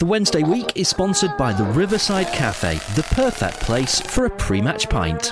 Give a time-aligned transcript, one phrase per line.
[0.00, 4.62] The Wednesday week is sponsored by the Riverside Cafe, the perfect place for a pre
[4.62, 5.30] match pint.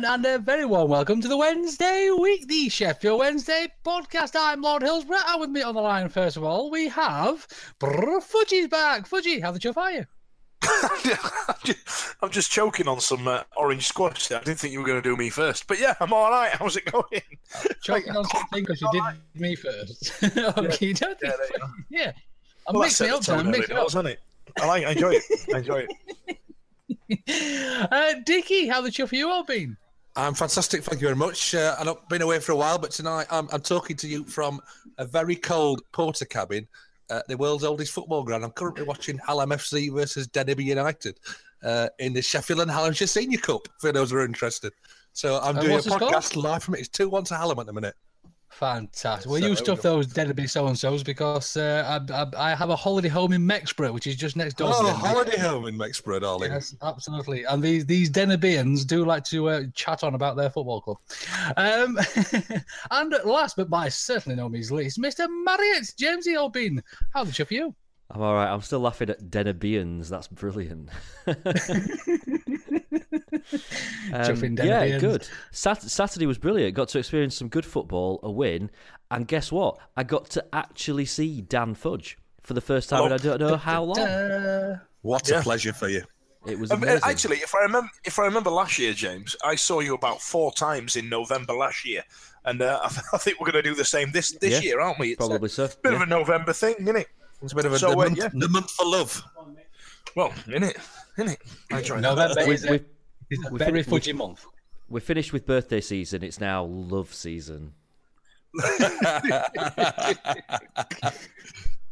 [0.00, 4.32] Gentlemen, and a very warm welcome to the Wednesday week, the Sheffield Wednesday podcast.
[4.38, 7.46] I'm Lord Hillsborough, and with me on the line, first of all, we have
[7.78, 9.08] Brr, Fudgy's back.
[9.08, 10.06] Fudgy, how the chuff are you?
[10.62, 14.28] I'm just- I'm choking on some uh, orange squash.
[14.28, 14.38] there.
[14.40, 16.50] I didn't think you were going to do me first, but yeah, I'm all right.
[16.52, 17.22] How's it going?
[17.82, 19.02] Choking on something because you did
[19.40, 20.12] me first.
[20.22, 21.66] okay, don't Yeah, think- there you go.
[21.90, 22.12] yeah.
[22.68, 23.46] I'm Well, mixing it up, the tone Dan.
[23.48, 23.86] early Mixing it up.
[23.86, 24.20] doesn't it?
[24.60, 24.84] I like.
[24.84, 25.22] I enjoy it.
[25.54, 25.90] I enjoy it.
[27.90, 29.76] Uh, Dickie, how the chuff are you all been?
[30.16, 31.54] I'm fantastic, thank you very much.
[31.54, 34.24] Uh, and I've been away for a while, but tonight I'm, I'm talking to you
[34.24, 34.60] from
[34.98, 36.66] a very cold porter cabin
[37.10, 38.44] at the world's oldest football ground.
[38.44, 41.18] I'm currently watching Hallam FC versus Denaby United
[41.62, 44.72] uh, in the Sheffield and Hallamshire Senior Cup, for those who are interested.
[45.12, 46.10] So I'm And doing a what's the score?
[46.10, 46.80] podcast live from it.
[46.80, 47.94] It's 2 1 to Hallam at the minute.
[48.50, 49.30] Fantastic.
[49.30, 49.82] Well, So you there we stuff go.
[49.94, 53.42] those Denaby so and so's because uh, I, I, I have a holiday home in
[53.42, 54.70] Mexborough, which is just next door.
[54.70, 55.06] to Oh, Denaby.
[55.06, 56.50] holiday home in Mexborough, darling.
[56.52, 57.44] Yes, absolutely.
[57.44, 60.98] And these these Denabians do like to uh, chat on about their football club.
[61.56, 61.96] Um,
[62.90, 65.26] and last but by certainly no means least, Mr.
[65.44, 66.82] Marriott, Jamesy Albin.
[67.14, 67.74] How the chuff are you?
[68.12, 68.52] I'm all right.
[68.52, 70.08] I'm still laughing at Denabians.
[70.08, 70.88] That's brilliant.
[74.10, 75.28] Chuffing Um, yeah, good.
[75.50, 76.74] Sat- Saturday was brilliant.
[76.74, 78.70] Got to experience some good football, a win,
[79.10, 79.78] and guess what?
[79.96, 83.56] I got to actually see Dan Fudge for the first time in I don't know
[83.56, 84.78] how long.
[85.02, 85.40] What Yeah.
[85.40, 86.04] a pleasure for you.
[86.46, 87.00] It was Um, amazing.
[87.04, 90.52] actually, if I remember, if I remember last year, James, I saw you about four
[90.54, 92.02] times in November last year,
[92.46, 94.60] and uh, I, th- I think we're going to do the same this this Yeah,
[94.60, 95.08] year, aren't we?
[95.10, 95.66] It's Probably a so.
[95.66, 95.96] bit yeah.
[95.96, 97.08] of a November thing, isn't it?
[97.42, 98.28] It's a bit of a So, the, uh, month, yeah.
[98.32, 99.22] the month for love.
[100.16, 100.76] Well, in it,
[101.18, 101.40] in it.
[101.70, 102.34] I enjoy that.
[102.34, 102.80] November We-
[103.38, 104.44] a, we- we very fin- we- fudgy month.
[104.88, 106.22] We're finished with birthday season.
[106.24, 107.72] It's now love season.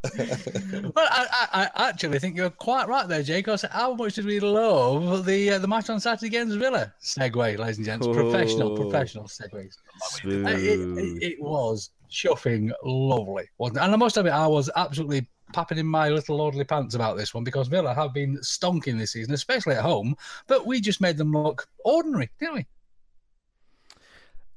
[0.04, 3.46] Well, I, I, I actually think you're quite right there, Jake.
[3.72, 6.92] How much did we love the uh, the match on Saturday against Villa?
[7.02, 8.06] Segue, ladies and gents.
[8.06, 8.76] Professional, Oh.
[8.76, 9.26] professional.
[9.28, 10.46] Smooth.
[10.46, 13.82] Uh, It, it, it was chuffing lovely, wasn't it?
[13.82, 17.34] And I must admit, I was absolutely papping in my little lordly pants about this
[17.34, 20.16] one because Villa have been stonking this season, especially at home.
[20.46, 22.66] But we just made them look ordinary, didn't we?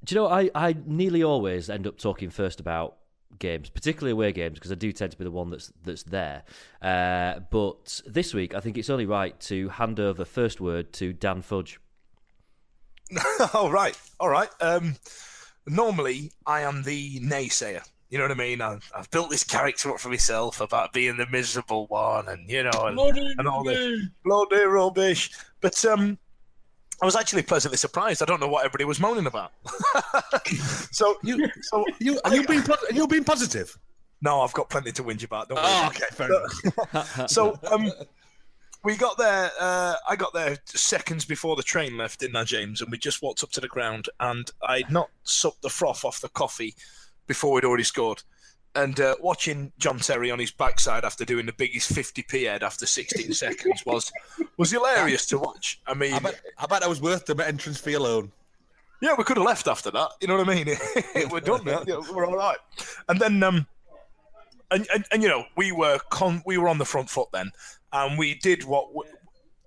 [0.03, 2.98] Do you know, I, I nearly always end up talking first about
[3.39, 6.44] games, particularly away games, because I do tend to be the one that's that's there.
[6.81, 11.13] Uh, but this week, I think it's only right to hand over first word to
[11.13, 11.80] Dan Fudge.
[13.54, 14.50] all right, all right.
[14.60, 14.95] Um,
[15.68, 17.83] normally, I am the naysayer.
[18.12, 18.60] You know what I mean?
[18.60, 22.62] I've, I've built this character up for myself about being the miserable one, and you
[22.62, 25.31] know, and, and all this bloody rubbish.
[25.62, 26.18] But um,
[27.02, 28.22] I was actually pleasantly surprised.
[28.22, 29.54] I don't know what everybody was moaning about.
[30.92, 33.78] so You, so you, are you being, po- are you being positive?
[34.22, 35.48] no, I've got plenty to whinge about.
[35.48, 35.68] Don't worry.
[35.68, 37.30] Oh, okay, fair enough.
[37.31, 37.92] So um,
[38.84, 39.50] we got there.
[39.60, 42.81] Uh, I got there seconds before the train left, didn't I, James?
[42.81, 46.19] And we just walked up to the ground, and I'd not sucked the froth off
[46.19, 46.75] the coffee
[47.27, 48.23] before we'd already scored.
[48.73, 52.85] And uh, watching John Terry on his backside after doing the biggest 50p head after
[52.85, 54.12] 16 seconds was
[54.57, 55.81] was hilarious to watch.
[55.85, 58.31] I mean, I bet, I bet that was worth the entrance fee alone.
[59.01, 60.12] Yeah, we could have left after that.
[60.21, 60.77] You know what I mean?
[61.31, 61.83] we're done now.
[62.13, 62.57] We're all right.
[63.09, 63.65] And then, um,
[64.69, 67.51] and, and, and you know, we were con- we were on the front foot then,
[67.91, 69.12] and we did what w-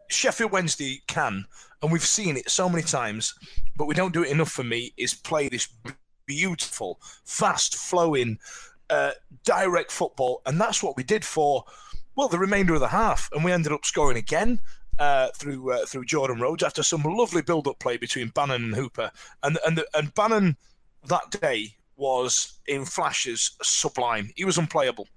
[0.08, 1.46] Sheffield Wednesday can,
[1.82, 3.34] and we've seen it so many times,
[3.76, 4.92] but we don't do it enough for me.
[4.96, 5.68] Is play this
[6.26, 8.38] beautiful, fast flowing,
[8.90, 9.12] uh,
[9.44, 11.64] direct football, and that's what we did for
[12.16, 14.60] well the remainder of the half, and we ended up scoring again.
[14.96, 19.10] Uh, through uh, through Jordan Rhodes after some lovely build-up play between Bannon and Hooper,
[19.42, 20.56] and and and Bannon
[21.08, 24.30] that day was in flashes sublime.
[24.36, 25.08] He was unplayable.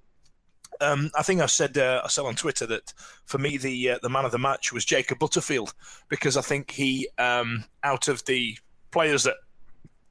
[0.79, 2.93] Um, I think I said uh, I said on Twitter that
[3.25, 5.73] for me the uh, the man of the match was Jacob Butterfield
[6.07, 8.57] because I think he um, out of the
[8.91, 9.35] players that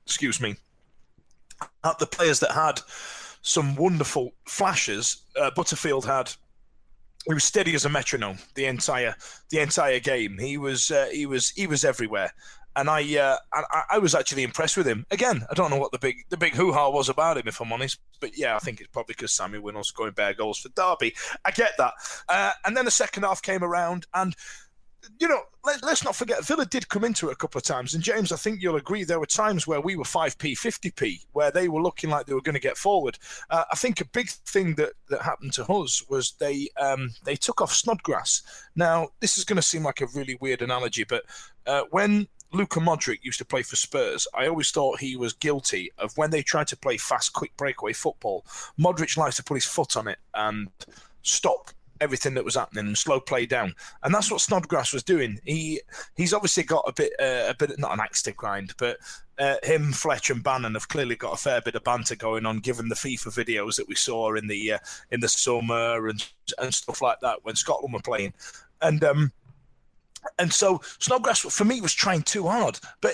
[0.05, 0.57] excuse me
[1.85, 2.81] out the players that had
[3.43, 6.33] some wonderful flashes, uh, Butterfield had
[7.27, 9.15] he was steady as a metronome the entire
[9.51, 10.39] the entire game.
[10.39, 12.33] He was uh, he was he was everywhere,
[12.77, 15.05] and I, uh, I I was actually impressed with him.
[15.11, 17.61] Again, I don't know what the big the big hoo ha was about him, if
[17.61, 17.99] I'm honest.
[18.21, 21.15] But yeah, I think it's probably because Sammy Winnall scoring bare goals for Derby.
[21.45, 21.95] I get that.
[22.29, 24.35] Uh, and then the second half came around, and
[25.19, 27.95] you know, let, us not forget Villa did come into it a couple of times.
[27.95, 31.51] And James, I think you'll agree there were times where we were 5p, 50p, where
[31.51, 33.19] they were looking like they were going to get forward.
[33.51, 37.37] Uh, I think a big thing that, that happened to us was they um, they
[37.37, 38.43] took off Snodgrass.
[38.75, 41.25] Now, this is going to seem like a really weird analogy, but
[41.67, 45.91] uh, when Luka Modric used to play for Spurs, I always thought he was guilty
[45.99, 48.45] of when they tried to play fast, quick breakaway football.
[48.79, 50.69] Modric likes to put his foot on it and
[51.23, 51.71] stop
[52.01, 53.75] everything that was happening and slow play down.
[54.03, 55.41] And that's what Snodgrass was doing.
[55.45, 55.81] He
[56.17, 58.99] he's obviously got a bit uh, a bit not an axe to grind, but
[59.39, 62.61] uh, him, Fletch, and Bannon have clearly got a fair bit of banter going on,
[62.61, 64.79] given the FIFA videos that we saw in the uh,
[65.11, 66.27] in the summer and
[66.59, 68.33] and stuff like that when Scotland were playing.
[68.81, 69.33] And um,
[70.39, 73.13] and so Snodgrass for me was trying too hard, but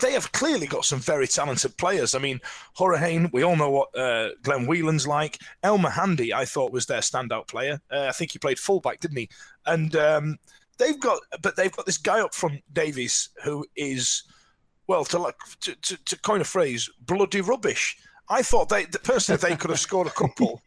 [0.00, 2.14] they have clearly got some very talented players.
[2.14, 2.40] I mean,
[2.78, 5.38] Hourihane, we all know what uh, Glenn Whelan's like.
[5.64, 7.80] Elmohamady, I thought was their standout player.
[7.90, 9.28] Uh, I think he played fullback, didn't he?
[9.66, 10.38] And um,
[10.78, 14.22] they've got, but they've got this guy up from Davies who is,
[14.86, 17.96] well, to like to, to, to coin a phrase, bloody rubbish.
[18.30, 20.62] I thought they, the person they could have scored a couple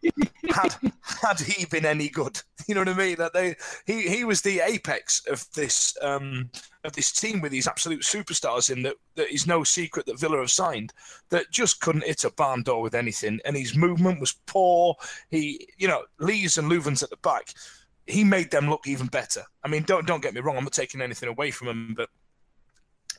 [0.50, 0.75] had
[1.21, 2.39] had he been any good.
[2.65, 3.18] You know what I mean?
[3.18, 6.50] That they he he was the apex of this um,
[6.86, 10.38] of this team with these absolute superstars in that that is no secret that Villa
[10.38, 10.94] have signed
[11.27, 14.95] that just couldn't hit a barn door with anything, and his movement was poor.
[15.30, 17.54] He you know Lees and Loovens at the back.
[18.07, 19.44] He made them look even better.
[19.66, 20.56] I mean, don't don't get me wrong.
[20.56, 22.07] I'm not taking anything away from him, but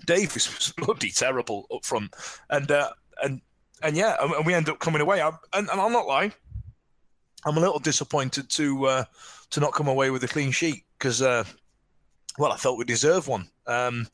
[0.06, 2.14] Davies was bloody terrible up front,
[2.49, 2.93] and uh,
[3.23, 3.43] and
[3.82, 5.21] and yeah, and we end up coming away.
[5.21, 6.32] I, and, and I'll not lie,
[7.44, 9.05] I'm a little disappointed to uh,
[9.50, 11.44] to not come away with a clean sheet because, uh,
[12.38, 13.49] well, I felt we deserved one.
[13.67, 14.06] Um,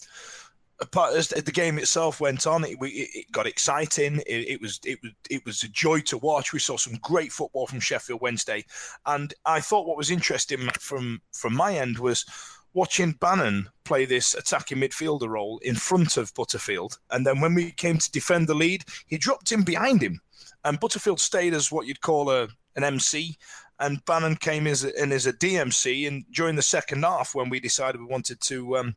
[0.80, 4.18] apart as the game itself went on, it, it, it got exciting.
[4.26, 6.52] It, it, was it was it was a joy to watch.
[6.52, 8.64] We saw some great football from Sheffield Wednesday,
[9.06, 12.24] and I thought what was interesting from from my end was
[12.72, 17.72] watching Bannon play this attacking midfielder role in front of Butterfield, and then when we
[17.72, 20.20] came to defend the lead, he dropped in behind him,
[20.64, 23.36] and Butterfield stayed as what you'd call a an MC,
[23.78, 26.06] and Bannon came as in as a DMC.
[26.06, 28.96] And during the second half, when we decided we wanted to um,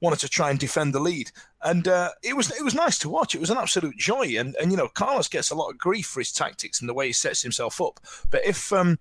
[0.00, 1.30] wanted to try and defend the lead,
[1.62, 3.34] and uh, it was it was nice to watch.
[3.34, 4.38] It was an absolute joy.
[4.38, 6.94] And and you know, Carlos gets a lot of grief for his tactics and the
[6.94, 8.00] way he sets himself up.
[8.30, 8.98] But if um,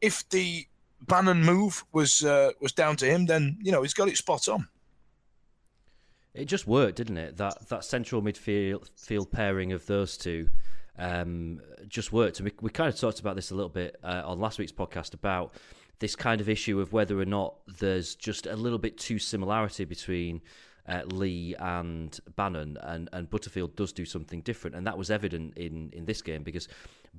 [0.00, 0.66] if the
[1.00, 4.48] Bannon move was uh, was down to him, then you know he's got it spot
[4.48, 4.68] on.
[6.32, 7.36] It just worked, didn't it?
[7.36, 10.48] That that central midfield field pairing of those two
[10.98, 12.40] um, just worked.
[12.40, 14.72] And we, we kind of talked about this a little bit uh, on last week's
[14.72, 15.54] podcast about
[15.98, 19.84] this kind of issue of whether or not there's just a little bit too similarity
[19.84, 20.40] between
[20.88, 25.56] uh, Lee and Bannon, and, and Butterfield does do something different, and that was evident
[25.56, 26.68] in, in this game because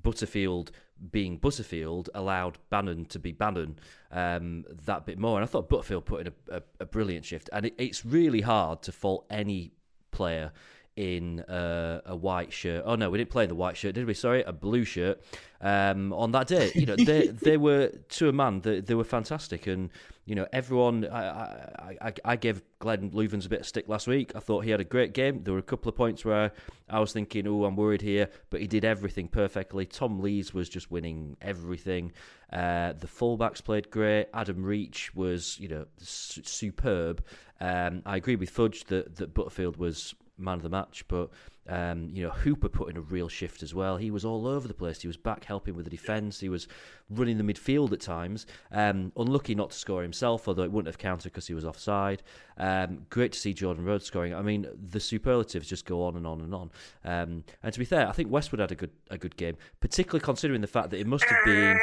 [0.01, 0.71] Butterfield
[1.11, 3.77] being Butterfield allowed Bannon to be Bannon
[4.11, 7.49] um, that bit more, and I thought Butterfield put in a, a, a brilliant shift,
[7.51, 9.73] and it, it's really hard to fault any
[10.11, 10.51] player
[10.95, 12.83] in uh, a white shirt.
[12.85, 14.13] Oh no, we didn't play in the white shirt, did we?
[14.13, 15.21] Sorry, a blue shirt.
[15.59, 18.61] Um, on that day, you know, they they were to a man.
[18.61, 19.89] They, they were fantastic, and
[20.25, 21.05] you know, everyone.
[21.05, 24.31] I, I, I, gave Glenn Loovens a bit of stick last week.
[24.35, 25.43] I thought he had a great game.
[25.43, 26.51] There were a couple of points where
[26.89, 29.85] I was thinking, oh, I'm worried here, but he did everything perfectly.
[29.85, 32.11] Tom Lees was just winning everything.
[32.51, 34.27] Uh, the fullbacks played great.
[34.33, 37.23] Adam Reach was, you know, su- superb.
[37.61, 41.29] Um, I agree with Fudge that that Butterfield was man of the match, but
[41.67, 43.97] um, you know Hooper put in a real shift as well.
[43.97, 45.01] He was all over the place.
[45.01, 46.39] He was back helping with the defence.
[46.39, 46.67] He was
[47.09, 48.45] running the midfield at times.
[48.71, 52.21] Um, unlucky not to score himself, although it wouldn't have counted because he was offside.
[52.57, 54.33] Um, great to see Jordan Rhodes scoring.
[54.33, 56.71] I mean, the superlatives just go on and on and on.
[57.03, 60.23] Um, and to be fair, I think Westwood had a good a good game, particularly
[60.23, 61.79] considering the fact that it must have been.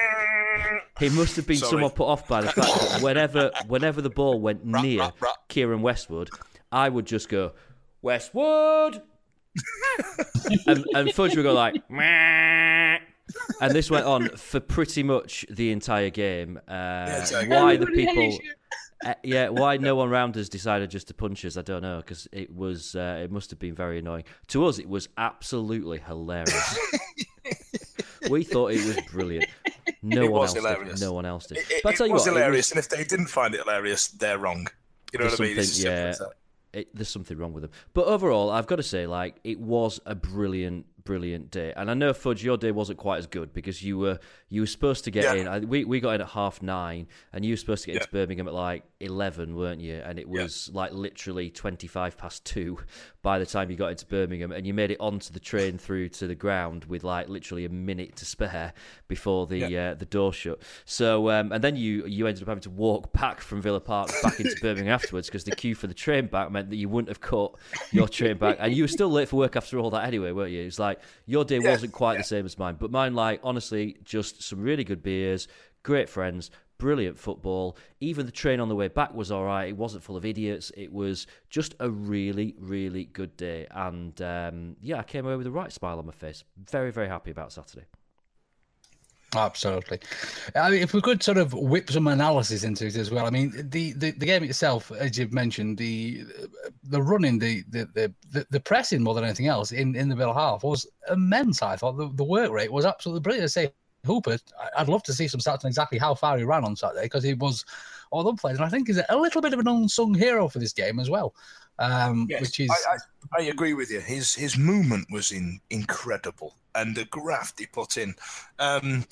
[1.00, 1.71] He must have been Sorry.
[1.71, 5.11] somewhat put off by the fact that whenever whenever the ball went near
[5.49, 6.30] Keiren Westwood,
[6.71, 7.52] I would just go
[8.02, 9.00] Westwood,
[10.66, 12.99] and, and Fudge would go like, "Meh."
[13.61, 16.59] and this went on for pretty much the entire game.
[16.68, 17.49] Uh, exactly.
[17.49, 18.38] Why the people?
[19.04, 21.56] Uh, yeah, why no one round us decided just to punch us?
[21.56, 24.78] I don't know because it was uh, it must have been very annoying to us.
[24.78, 26.78] It was absolutely hilarious.
[28.30, 29.47] we thought it was brilliant.
[30.02, 31.00] No It one was else hilarious.
[31.00, 31.06] did.
[31.06, 31.59] No one else did.
[31.59, 33.26] It, it, But I tell it you was what, it hilarious, and if they didn't
[33.28, 34.66] find it hilarious, they're wrong.
[35.12, 35.59] You know There's what I mean?
[35.59, 36.32] It's as something- simple yeah, as that.
[36.72, 37.72] It, there's something wrong with them.
[37.94, 41.73] But overall, I've got to say, like, it was a brilliant, brilliant day.
[41.76, 44.18] And I know Fudge, your day wasn't quite as good because you were
[44.49, 45.56] you were supposed to get Yeah.
[45.56, 45.68] in.
[45.68, 48.00] We we got in at half nine, and you were supposed to get Yeah.
[48.02, 50.00] into Birmingham at like eleven, weren't you?
[50.04, 52.78] And it was like literally twenty five past two
[53.23, 56.09] by the time you got into Birmingham, and you made it onto the train through
[56.11, 58.73] to the ground with like literally a minute to spare
[59.09, 59.90] before the Yeah.
[59.90, 60.61] uh, the door shut.
[60.85, 64.11] So um, and then you you ended up having to walk back from Villa Park
[64.23, 67.09] back into Birmingham afterwards because the queue for the train back meant that you wouldn't
[67.09, 67.59] have caught
[67.90, 70.50] your train back, and you were still late for work after all that anyway, weren't
[70.52, 70.62] you?
[70.62, 70.91] It's like
[71.26, 74.61] your day Yeah, wasn't quite the same as mine, but mine, like honestly, just some
[74.61, 75.49] really good beers,
[75.82, 76.50] great friends.
[76.78, 77.76] Brilliant football.
[78.00, 79.68] Even the train on the way back was all right.
[79.68, 80.72] It wasn't full of idiots.
[80.76, 83.68] It was just a really, really good day.
[83.70, 86.42] And um, yeah, I came away with a right smile on my face.
[86.56, 87.84] Very, very happy about Saturday.
[89.34, 89.98] Absolutely.
[90.54, 93.26] I mean, if we could sort of whip some analysis into it as well.
[93.26, 96.24] I mean, the, the, the game itself, as you've mentioned, the
[96.84, 100.34] the running, the the, the the pressing more than anything else in, in the middle
[100.34, 101.62] half was immense.
[101.62, 103.44] I thought the, the work rate was absolutely brilliant.
[103.44, 103.72] I say
[104.04, 104.36] Hooper,
[104.76, 107.24] I'd love to see some stats on exactly how far he ran on Saturday because
[107.24, 107.64] he was
[108.10, 110.58] all the place, and I think he's a little bit of an unsung hero for
[110.58, 111.34] this game as well.
[111.78, 114.00] Um, Yes, which is I, I, I agree with you.
[114.00, 118.14] His his movement was in, incredible, and the graft he put in.
[118.58, 119.04] Um,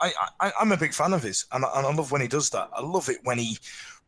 [0.00, 2.28] I, I I'm a big fan of his, and I, and I love when he
[2.28, 2.68] does that.
[2.72, 3.58] I love it when he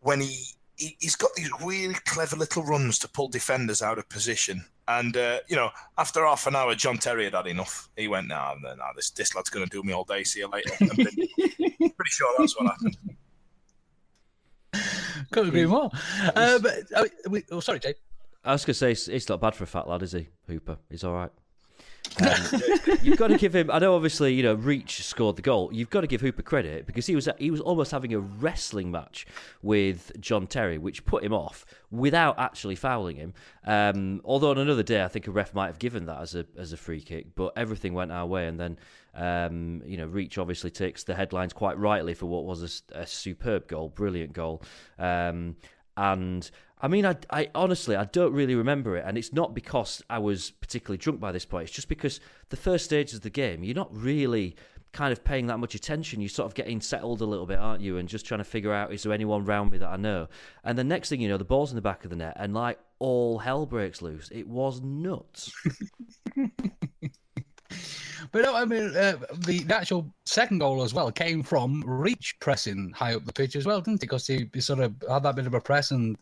[0.00, 0.44] when he,
[0.76, 4.64] he he's got these really clever little runs to pull defenders out of position.
[4.88, 7.88] And uh, you know, after half an hour, John Terry had had enough.
[7.96, 10.24] He went, "Nah, nah, nah this this lad's going to do me all day.
[10.24, 12.96] See you later." And pretty sure that's what happened.
[15.30, 15.90] couldn't agree more.
[16.34, 17.94] Uh, but uh, we, oh, sorry, Jay.
[18.44, 20.28] I was going to say, it's, it's not bad for a fat lad, is he,
[20.46, 20.78] Hooper?
[20.88, 21.32] He's all right.
[22.20, 22.62] Um,
[23.02, 23.70] you've got to give him.
[23.70, 25.70] I know, obviously, you know, Reach scored the goal.
[25.72, 28.90] You've got to give Hooper credit because he was he was almost having a wrestling
[28.90, 29.26] match
[29.62, 33.34] with John Terry, which put him off without actually fouling him.
[33.64, 36.46] Um, although on another day, I think a ref might have given that as a
[36.56, 38.78] as a free kick, but everything went our way, and then
[39.14, 43.06] um, you know, Reach obviously takes the headlines quite rightly for what was a, a
[43.06, 44.62] superb goal, brilliant goal.
[44.98, 45.56] Um,
[45.96, 50.02] and I mean, I, I honestly, I don't really remember it, and it's not because
[50.10, 51.64] I was particularly drunk by this point.
[51.64, 54.56] It's just because the first stages of the game, you're not really
[54.92, 56.20] kind of paying that much attention.
[56.20, 57.96] You're sort of getting settled a little bit, aren't you?
[57.96, 60.28] And just trying to figure out is there anyone round me that I know?
[60.64, 62.52] And the next thing you know, the ball's in the back of the net, and
[62.52, 64.28] like all hell breaks loose.
[64.30, 65.52] It was nuts.
[68.32, 69.16] But no, I mean, uh,
[69.46, 73.56] the, the actual second goal as well came from Reach pressing high up the pitch
[73.56, 74.00] as well, didn't it?
[74.02, 76.16] Because he, he sort of had that bit of a press and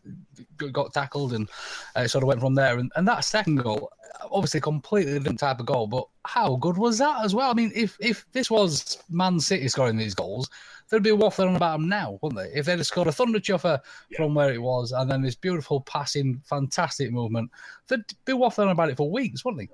[0.71, 1.49] got tackled and
[1.95, 2.77] uh, sort of went from there.
[2.77, 3.91] And, and that second goal,
[4.31, 7.49] obviously, completely different type of goal, but how good was that as well?
[7.49, 10.49] I mean, if if this was Man City scoring these goals,
[10.89, 12.57] there'd be waffling about them now, wouldn't they?
[12.57, 13.79] If they'd have scored a thunder chuffer
[14.15, 17.51] from where it was and then this beautiful passing, fantastic movement,
[17.87, 19.69] they'd be waffling about it for weeks, wouldn't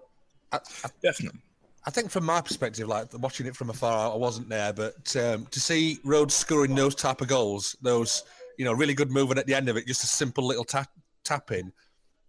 [0.52, 0.60] they?
[1.02, 1.40] Definitely.
[1.86, 5.48] I think from my perspective, like watching it from afar, I wasn't there, but um,
[5.48, 8.24] to see Rhodes scoring those type of goals, those
[8.58, 10.90] you know really good movement at the end of it, just a simple little tap
[11.24, 11.72] tap in,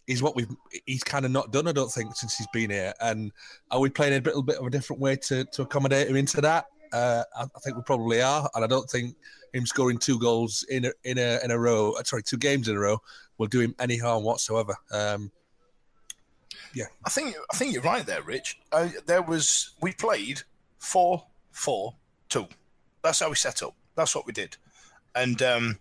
[0.07, 0.49] is what we've
[0.87, 1.69] he's kind of not done.
[1.69, 2.95] I don't think since he's been here.
[3.01, 3.31] And
[3.71, 6.41] are we playing a little bit of a different way to to accommodate him into
[6.41, 6.67] that?
[6.93, 9.17] Uh, I, I think we probably are, and I don't think
[9.53, 12.77] him scoring two goals in a, in a in a row, sorry, two games in
[12.77, 12.99] a row,
[13.37, 14.75] will do him any harm whatsoever.
[14.91, 15.31] Um,
[16.75, 18.59] Yeah, I think I think you're right there, Rich.
[18.73, 20.43] Uh, there was we played
[20.79, 21.95] four four
[22.29, 22.47] two.
[23.03, 23.75] That's how we set up.
[23.95, 24.57] That's what we did,
[25.15, 25.79] and um,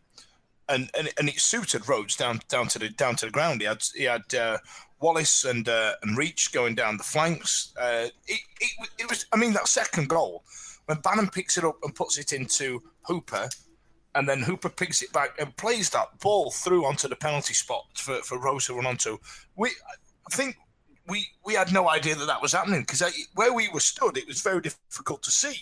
[0.67, 3.61] and and, and it suited Rhodes down down to the down to the ground.
[3.61, 4.57] He had he had uh,
[4.99, 7.73] Wallace and uh, and Reach going down the flanks.
[7.79, 9.25] Uh, it, it it was.
[9.31, 10.43] I mean, that second goal
[10.85, 13.49] when Bannon picks it up and puts it into Hooper.
[14.13, 17.85] And then Hooper picks it back and plays that ball through onto the penalty spot
[17.95, 19.17] for, for Rhodes to run onto.
[19.55, 20.57] We, I think
[21.11, 23.03] we we had no idea that that was happening because
[23.35, 25.57] where we were stood, it was very difficult to see,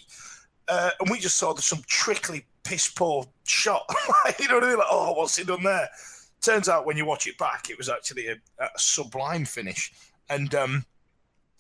[0.68, 3.84] uh, and we just saw some trickly, piss poor shot.
[4.40, 4.78] you know what I mean?
[4.78, 5.90] Like, oh, what's he done there?
[6.42, 9.92] Turns out when you watch it back, it was actually a, a sublime finish,
[10.30, 10.86] and um,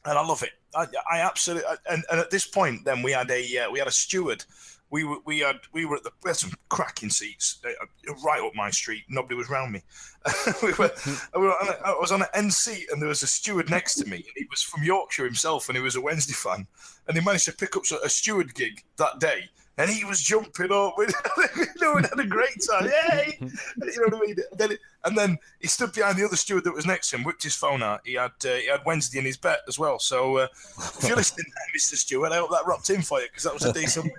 [0.05, 0.51] and I love it.
[0.75, 3.87] I, I absolutely and, and at this point, then we had a uh, we had
[3.87, 4.45] a steward
[4.91, 8.41] we were we had we were at the we had some cracking seats uh, right
[8.41, 9.03] up my street.
[9.09, 9.83] Nobody was around me.
[10.63, 10.91] we were,
[11.35, 13.95] we were a, I was on an end seat, and there was a steward next
[13.95, 16.67] to me, and he was from Yorkshire himself, and he was a Wednesday fan,
[17.07, 19.49] and he managed to pick up a steward gig that day.
[19.77, 20.95] And he was jumping up,
[21.81, 22.85] know, and had a great time.
[22.85, 23.37] Yay!
[23.39, 24.35] you know what I mean?
[24.51, 27.23] And then, and then he stood behind the other steward that was next to him,
[27.23, 28.01] whipped his phone out.
[28.03, 29.97] He had uh, he had Wednesday in his bet as well.
[29.97, 31.95] So uh, if you're listening, Mr.
[31.95, 34.11] Stewart, I hope that rocked in for you because that was a decent.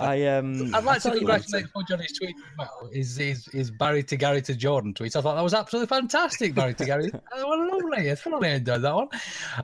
[0.00, 0.74] I um.
[0.74, 2.90] I'd like to congratulate on Johnny's tweet as well.
[2.92, 5.16] Is is is Barry to Gary to Jordan tweets?
[5.16, 7.10] I thought that was absolutely fantastic, Barry to Gary.
[7.32, 8.10] oh, lovely!
[8.10, 9.08] I thoroughly enjoyed that one.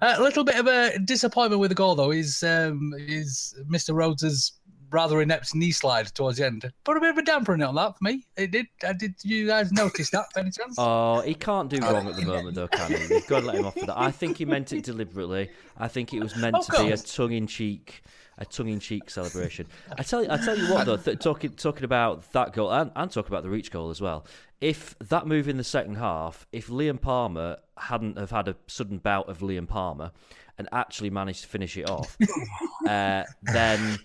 [0.01, 3.95] Uh, a little bit of a disappointment with the goal though is um is Mr.
[3.95, 4.53] Rhodes's
[4.95, 6.71] rather inept knee slide towards the end.
[6.85, 8.25] Put a bit of a damper in it on that for me.
[8.37, 8.67] It did.
[8.87, 9.15] I did.
[9.23, 10.27] You guys notice that?
[10.35, 10.77] By any chance?
[10.79, 13.15] Oh, he can't do wrong at the moment, though, can he?
[13.15, 13.99] You've got to let him off for that.
[13.99, 15.51] I think he meant it deliberately.
[15.77, 18.03] I think it was meant to be a tongue-in-cheek
[18.38, 19.67] a tongue-in-cheek celebration.
[19.99, 22.91] I tell you, I tell you what though, th- talking talking about that goal and,
[22.97, 24.26] and talking about the reach goal as well.
[24.61, 28.99] If that move in the second half, if Liam Palmer hadn't have had a sudden
[28.99, 30.12] bout of Liam Palmer
[30.57, 32.17] and actually managed to finish it off,
[32.88, 33.99] uh, then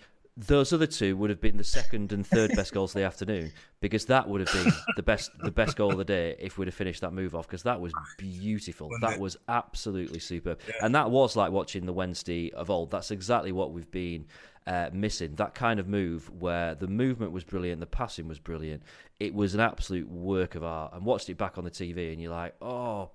[0.46, 3.52] those other two would have been the second and third best goals of the afternoon
[3.80, 6.68] because that would have been the best the best goal of the day if we'd
[6.68, 8.88] have finished that move off because that was beautiful.
[9.00, 10.60] That was absolutely superb.
[10.66, 10.74] Yeah.
[10.82, 12.90] and that was like watching the Wednesday of old.
[12.90, 14.26] That's exactly what we've been
[14.66, 15.34] uh, missing.
[15.36, 18.82] That kind of move where the movement was brilliant the passing was brilliant
[19.18, 20.94] it was an absolute work of art.
[20.94, 23.10] And watched it back on the TV and you're like oh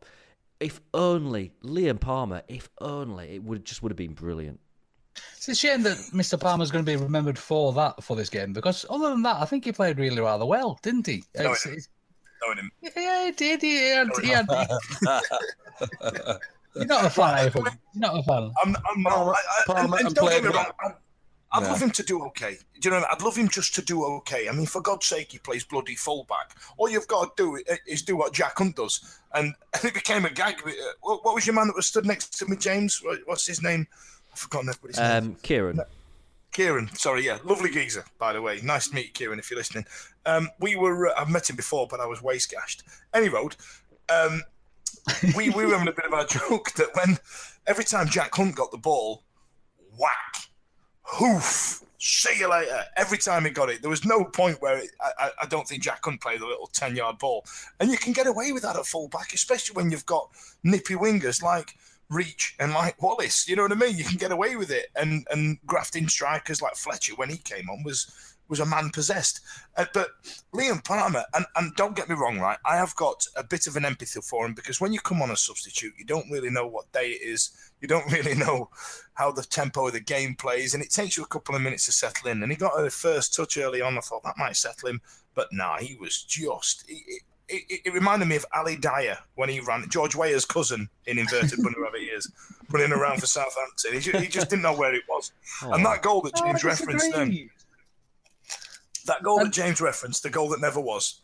[0.59, 4.59] if only Liam Palmer if only it would just would have been brilliant
[5.37, 6.39] it's a shame that Mr.
[6.39, 9.45] Palmer's going to be remembered for that for this game because other than that, I
[9.45, 11.23] think he played really rather well, didn't he?
[11.37, 11.89] No, it's, it's,
[12.57, 12.71] him.
[12.81, 13.61] Yeah, he did.
[13.61, 14.45] He had, he had,
[16.75, 17.63] you're not a fan, You're
[17.95, 18.51] not a fan.
[18.63, 19.13] I'm, I'm not.
[19.13, 20.65] Palmer, I, I, Palmer and, and don't get me wrong.
[21.51, 21.69] I'd yeah.
[21.69, 22.57] love him to do okay.
[22.81, 23.05] Do you know?
[23.09, 24.49] I'd love him just to do okay.
[24.49, 26.51] I mean, for God's sake, he plays bloody fullback.
[26.77, 30.25] All you've got to do is do what Jack Hunt does, and, and it became
[30.25, 30.55] a gag.
[30.65, 33.01] Uh, what was your man that was stood next to me, James?
[33.25, 33.87] What's his name?
[34.35, 35.37] I've forgotten his um, name.
[35.43, 35.79] Kieran.
[36.51, 38.59] Kieran, sorry, yeah, lovely geezer, by the way.
[38.61, 39.85] Nice to meet you, Kieran, if you're listening.
[40.25, 42.83] Um, we were, uh, I've met him before, but I was waist gashed.
[43.13, 43.55] Any road,
[44.09, 44.41] um,
[45.37, 47.17] we, we were having a bit of a joke that when
[47.65, 49.23] every time Jack Hunt got the ball,
[49.97, 50.49] whack,
[51.03, 52.83] hoof, see you later.
[52.97, 55.81] Every time he got it, there was no point where it, I, I, don't think
[55.81, 57.45] Jack Hunt played a little 10 yard ball.
[57.79, 60.29] And you can get away with that at fullback, especially when you've got
[60.63, 61.73] nippy wingers like
[62.09, 63.47] Reach and like Wallace.
[63.47, 63.97] You know what I mean?
[63.97, 64.87] You can get away with it.
[64.95, 69.41] And and grafting strikers like Fletcher when he came on was was a man possessed.
[69.77, 70.09] Uh, but
[70.53, 72.57] Liam Palmer, and, and don't get me wrong, right?
[72.65, 75.31] I have got a bit of an empathy for him because when you come on
[75.31, 77.51] a substitute, you don't really know what day it is.
[77.81, 78.69] You don't really know
[79.13, 81.85] how the tempo of the game plays, and it takes you a couple of minutes
[81.85, 82.43] to settle in.
[82.43, 83.97] And he got a first touch early on.
[83.97, 85.01] I thought that might settle him,
[85.33, 86.85] but nah, he was just.
[86.87, 87.01] He,
[87.47, 91.61] it, it, reminded me of Ali Dia when he ran George Weah's cousin in inverted
[91.61, 92.31] bunny rabbit ears,
[92.71, 93.93] running around for Southampton.
[93.93, 95.31] He just, he just, didn't know where it was.
[95.63, 95.73] Oh.
[95.73, 97.49] And that goal that oh, James oh, referenced, then,
[99.05, 101.21] that goal that James referenced, the goal that never was.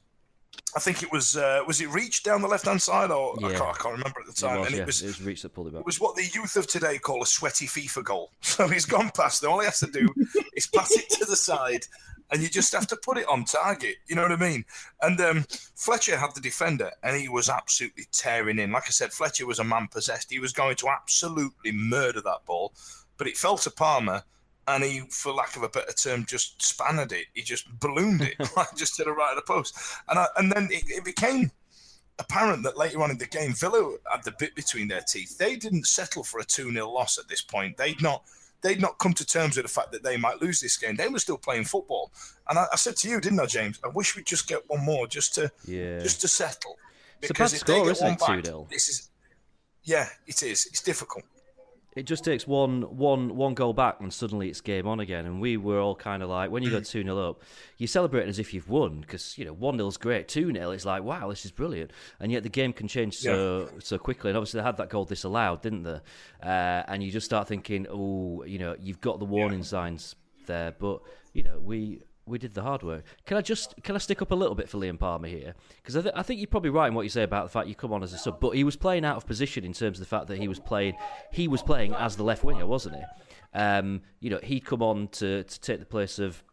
[0.75, 3.47] I think it was uh, was it reached down the left hand side, or yeah.
[3.47, 4.57] I, can't, I, can't, remember at the time.
[4.57, 4.81] It was, and yeah.
[4.83, 5.81] it was, it was Reach that pulled it back.
[5.81, 8.31] It was what the youth of today call a sweaty FIFA goal.
[8.41, 9.41] So he's gone past.
[9.41, 10.07] Them, all he has to do
[10.55, 11.85] is pass it to the side
[12.31, 13.97] and you just have to put it on target.
[14.07, 14.65] You know what I mean?
[15.01, 18.71] And um, Fletcher had the defender, and he was absolutely tearing in.
[18.71, 20.31] Like I said, Fletcher was a man possessed.
[20.31, 22.73] He was going to absolutely murder that ball,
[23.17, 24.23] but it fell to Palmer,
[24.67, 27.25] and he, for lack of a better term, just spanned it.
[27.33, 30.51] He just ballooned it, like just to the right of the post, and I, and
[30.51, 31.51] then it, it became
[32.19, 35.37] apparent that later on in the game, Villa had the bit between their teeth.
[35.37, 37.77] They didn't settle for a 2 0 loss at this point.
[37.77, 38.23] They'd not
[38.61, 40.95] they'd not come to terms with the fact that they might lose this game.
[40.95, 42.11] They were still playing football.
[42.49, 43.79] And I, I said to you, didn't I, James?
[43.83, 45.99] I wish we'd just get one more just to yeah.
[45.99, 46.77] just to settle.
[47.19, 48.19] Because it's a bad score, isn't it?
[48.19, 49.09] Two 0 This is
[49.83, 50.67] yeah, it is.
[50.67, 51.23] It's difficult.
[51.93, 55.25] It just takes one, one, one goal back, and suddenly it's game on again.
[55.25, 57.41] And we were all kind of like, when you go two 0 up,
[57.77, 60.71] you're celebrating as if you've won because you know one 0 is great, two 0
[60.71, 61.91] it's like wow, this is brilliant.
[62.19, 64.29] And yet the game can change so so quickly.
[64.29, 65.99] And obviously they had that goal disallowed, didn't they?
[66.41, 70.73] Uh, and you just start thinking, oh, you know, you've got the warning signs there,
[70.79, 71.01] but
[71.33, 73.03] you know we we did the hard work.
[73.25, 75.55] Can I just can I stick up a little bit for Liam Palmer here?
[75.77, 77.67] Because I, th- I think you're probably right in what you say about the fact
[77.67, 79.97] you come on as a sub, but he was playing out of position in terms
[79.97, 80.95] of the fact that he was playing
[81.31, 83.01] he was playing as the left winger, wasn't he?
[83.53, 86.43] Um, you know, he'd come on to, to take the place of.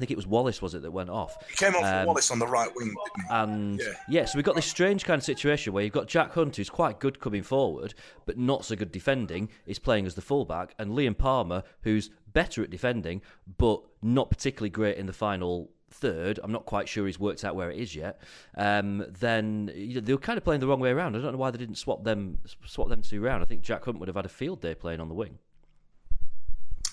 [0.00, 1.36] I think it was Wallace, was it, that went off?
[1.50, 3.34] He came off Um, Wallace on the right wing, didn't he?
[3.34, 3.86] And Yeah.
[4.08, 4.24] yeah.
[4.24, 7.00] so we've got this strange kind of situation where you've got Jack Hunt, who's quite
[7.00, 7.92] good coming forward,
[8.24, 12.62] but not so good defending, is playing as the fullback, and Liam Palmer, who's better
[12.62, 13.20] at defending,
[13.58, 16.40] but not particularly great in the final third.
[16.42, 18.22] I'm not quite sure he's worked out where it is yet.
[18.56, 21.14] Um, then you know, they were kind of playing the wrong way around.
[21.14, 23.42] I don't know why they didn't swap them swap them two around.
[23.42, 25.38] I think Jack Hunt would have had a field day playing on the wing.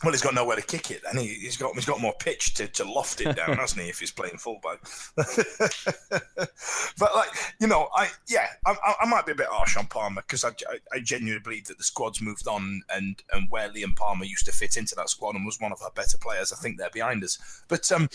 [0.03, 2.53] Well, he's got nowhere to kick it, and he, he's got he's got more pitch
[2.55, 3.89] to, to loft it down, hasn't he?
[3.89, 4.79] If he's playing fullback,
[6.99, 7.29] but like
[7.59, 10.49] you know, I yeah, I, I- might be a bit harsh on Palmer because I,
[10.49, 14.45] I, I genuinely believe that the squad's moved on, and and where Liam Palmer used
[14.45, 16.89] to fit into that squad and was one of our better players, I think they're
[16.91, 17.63] behind us.
[17.67, 18.07] But um,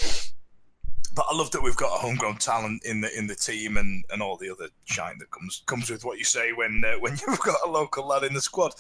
[1.15, 4.05] but I love that we've got a homegrown talent in the in the team and,
[4.11, 7.13] and all the other shine that comes comes with what you say when uh, when
[7.27, 8.73] you've got a local lad in the squad.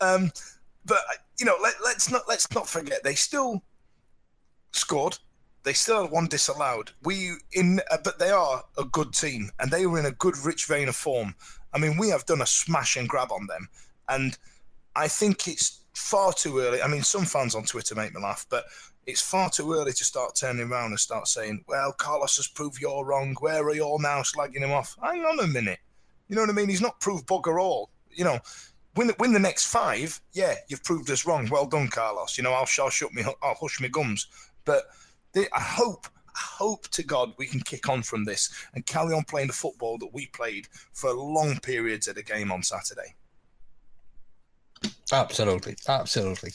[0.00, 0.30] Um,
[0.84, 0.98] but
[1.38, 3.62] you know, let, let's not let's not forget they still
[4.72, 5.18] scored.
[5.62, 6.90] They still had one disallowed.
[7.02, 10.36] We in, uh, but they are a good team, and they were in a good,
[10.38, 11.34] rich vein of form.
[11.72, 13.68] I mean, we have done a smash and grab on them,
[14.08, 14.36] and
[14.94, 16.82] I think it's far too early.
[16.82, 18.66] I mean, some fans on Twitter make me laugh, but
[19.06, 22.80] it's far too early to start turning around and start saying, "Well, Carlos has proved
[22.80, 23.34] you're wrong.
[23.40, 25.78] Where are you all now, slagging him off?" Hang on a minute.
[26.28, 26.68] You know what I mean?
[26.68, 27.90] He's not proved bugger all.
[28.10, 28.38] You know,
[28.96, 30.20] win the, win the next five.
[30.32, 31.48] Yeah, you've proved us wrong.
[31.50, 32.36] Well done, Carlos.
[32.36, 34.26] You know, I'll, I'll shut me, I'll hush my gums.
[34.64, 34.84] But
[35.36, 39.24] I hope, I hope to God we can kick on from this and carry on
[39.24, 43.14] playing the football that we played for long periods of the game on Saturday.
[45.12, 46.50] Absolutely, absolutely.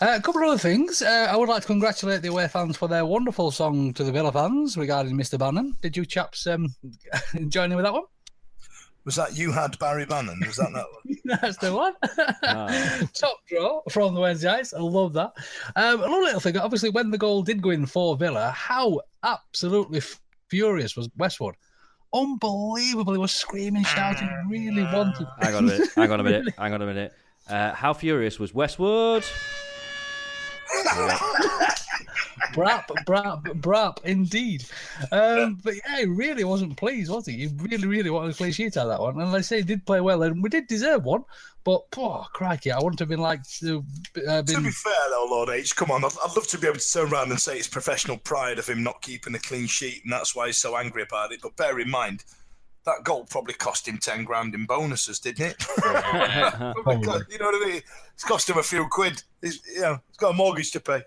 [0.00, 1.02] Uh, a couple of other things.
[1.02, 4.12] Uh, I would like to congratulate the away fans for their wonderful song to the
[4.12, 5.38] Villa fans regarding Mr.
[5.38, 5.76] Bannon.
[5.82, 6.74] Did you chaps um,
[7.48, 8.04] join in with that one?
[9.04, 10.38] Was that you had Barry Bannon?
[10.46, 11.16] Was that that one?
[11.40, 11.94] That's the one.
[13.14, 14.74] Top draw from the Wednesday nights.
[14.74, 15.32] I love that.
[15.76, 16.56] Um, another little thing.
[16.58, 20.02] Obviously, when the goal did go in for Villa, how absolutely
[20.48, 21.54] furious was Westwood?
[22.12, 23.12] Unbelievable.
[23.12, 25.26] He was screaming, shouting, really wanted.
[25.40, 25.88] Hang on a minute.
[25.94, 26.54] Hang on a minute.
[26.58, 27.12] Hang on a minute.
[27.48, 29.24] Uh, how furious was Westwood?
[32.52, 34.64] Brap, brap, brap, indeed.
[35.12, 37.32] Um, but yeah, he really wasn't pleased, was he?
[37.32, 39.20] He really, really wanted a clean sheet out of that one.
[39.20, 41.24] And like I say, he did play well, and we did deserve one.
[41.64, 43.84] But, oh, crikey, I wouldn't have been like to
[44.26, 46.04] uh, To be fair, though, Lord H, come on.
[46.04, 48.66] I'd, I'd love to be able to turn around and say it's professional pride of
[48.66, 51.40] him not keeping a clean sheet, and that's why he's so angry about it.
[51.42, 52.24] But bear in mind,
[52.88, 55.58] that goal probably cost him 10 grand in bonuses, didn't it?
[55.78, 57.82] Probably cost- you know what I mean?
[58.14, 59.22] It's cost him a few quid.
[59.42, 61.02] He's, you know, he's got a mortgage to pay.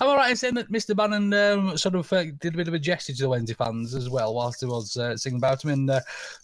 [0.00, 0.96] I'm all right in saying that Mr.
[0.96, 3.94] Bannon um, sort of uh, did a bit of a gesture to the Wednesday fans
[3.94, 6.00] as well whilst he was uh, singing about him and uh,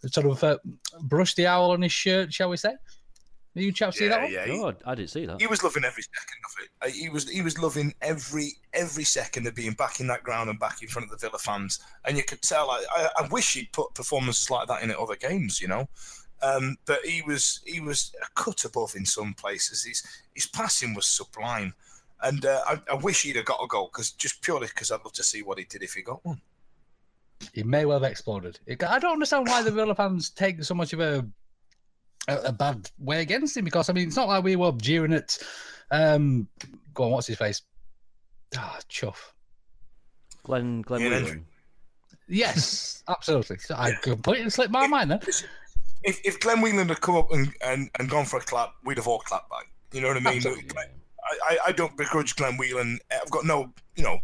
[0.06, 0.58] sort of uh,
[1.02, 2.74] brushed the owl on his shirt, shall we say?
[3.56, 4.32] Did you chaps see that one?
[4.32, 5.40] Yeah, he- Oh, I didn't see that.
[5.40, 6.70] He was loving every second of it.
[6.82, 10.50] Uh, He was he was loving every every second of being back in that ground
[10.50, 11.78] and back in front of the Villa fans.
[12.04, 12.68] And you could tell.
[12.70, 15.60] I, I, I wish he'd put performances like that in at other games.
[15.60, 15.88] You know,
[16.42, 19.84] um, but he was he was a cut above in some places.
[19.84, 20.02] His
[20.34, 21.74] his passing was sublime,
[22.24, 25.04] and uh, I, I wish he'd have got a goal because just purely because I'd
[25.04, 26.40] love to see what he did if he got one.
[27.52, 28.58] He may well have exploded.
[28.66, 31.26] It- I don't understand why the Villa fans take so much of a,
[32.28, 35.12] a a bad way against him because I mean it's not like we were jeering
[35.12, 35.38] at
[35.90, 36.48] um
[36.94, 37.62] go on, what's his face?
[38.56, 39.34] Ah, chuff.
[40.44, 41.46] Glenn Glenn Ian Whelan.
[42.28, 43.58] Yes, absolutely.
[43.74, 45.20] I completely slipped my mind then.
[46.02, 48.98] If, if Glenn Whelan had come up and, and, and gone for a clap, we'd
[48.98, 49.68] have all clapped back.
[49.92, 50.36] You know what I mean?
[50.36, 50.64] Absolutely.
[50.64, 50.88] Glenn-
[51.24, 52.98] I, I, don't begrudge Glenn Whelan.
[53.10, 54.18] I've got no, you know,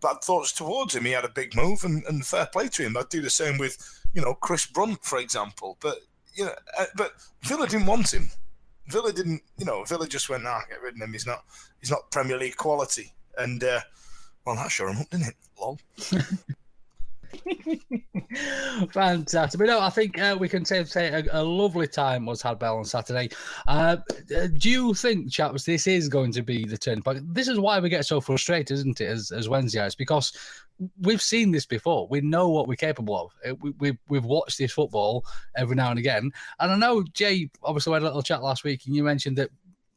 [0.00, 1.04] bad thoughts towards him.
[1.04, 2.96] He had a big move and, and fair play to him.
[2.96, 3.76] I'd do the same with,
[4.14, 5.76] you know, Chris Brunt, for example.
[5.80, 5.98] But,
[6.34, 8.30] you know, uh, but Villa didn't want him.
[8.86, 11.12] Villa didn't, you know, Villa just went, nah, get rid of him.
[11.12, 11.44] He's not,
[11.80, 13.12] he's not Premier League quality.
[13.36, 13.80] And, uh,
[14.44, 15.36] well, that showed him up, didn't it?
[15.60, 15.78] Lol.
[18.92, 19.58] Fantastic.
[19.58, 22.58] But no, I think uh, we can say, say a, a, lovely time was had
[22.58, 23.30] Bell on Saturday.
[23.66, 23.96] Uh,
[24.58, 27.34] do you think, chaps, this is going to be the turning point?
[27.34, 30.32] This is why we get so frustrated, isn't it, as, as Wednesday It's because
[31.00, 32.06] we've seen this before.
[32.08, 33.58] We know what we're capable of.
[33.60, 35.24] We, we, we've watched this football
[35.56, 36.30] every now and again.
[36.60, 39.36] And I know, Jay, obviously, we had a little chat last week, and you mentioned
[39.38, 39.50] that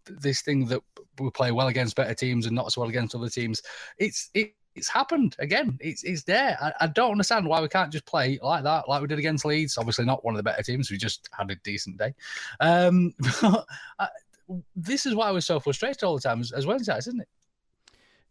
[0.05, 0.81] this thing that
[1.19, 3.61] we play well against better teams and not so well against other teams.
[3.97, 5.77] It's it, it's happened again.
[5.81, 6.57] It's it's there.
[6.61, 9.45] I, I, don't understand why we can't just play like that, like we did against
[9.45, 9.77] Leeds.
[9.77, 10.89] Obviously, not one of the better teams.
[10.89, 12.13] We just had a decent day.
[12.59, 13.13] Um,
[13.99, 14.07] I,
[14.75, 17.27] this is why we're so frustrated all the time as, as Wednesdays, isn't it?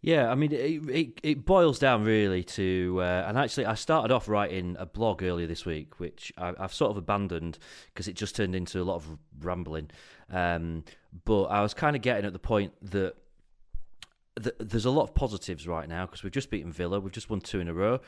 [0.02, 4.10] Yeah, I mean, it, it, it boils down really to, uh, and actually, I started
[4.10, 8.14] off writing a blog earlier this week, which I, have sort of abandoned because it
[8.14, 9.90] just turned into a lot of rambling.
[10.30, 10.84] Um,
[11.26, 13.14] but I was kind of getting at the point that
[14.36, 17.40] there's a lot of positives right now because we've just beaten Villa, we've just won
[17.40, 18.00] two in a row.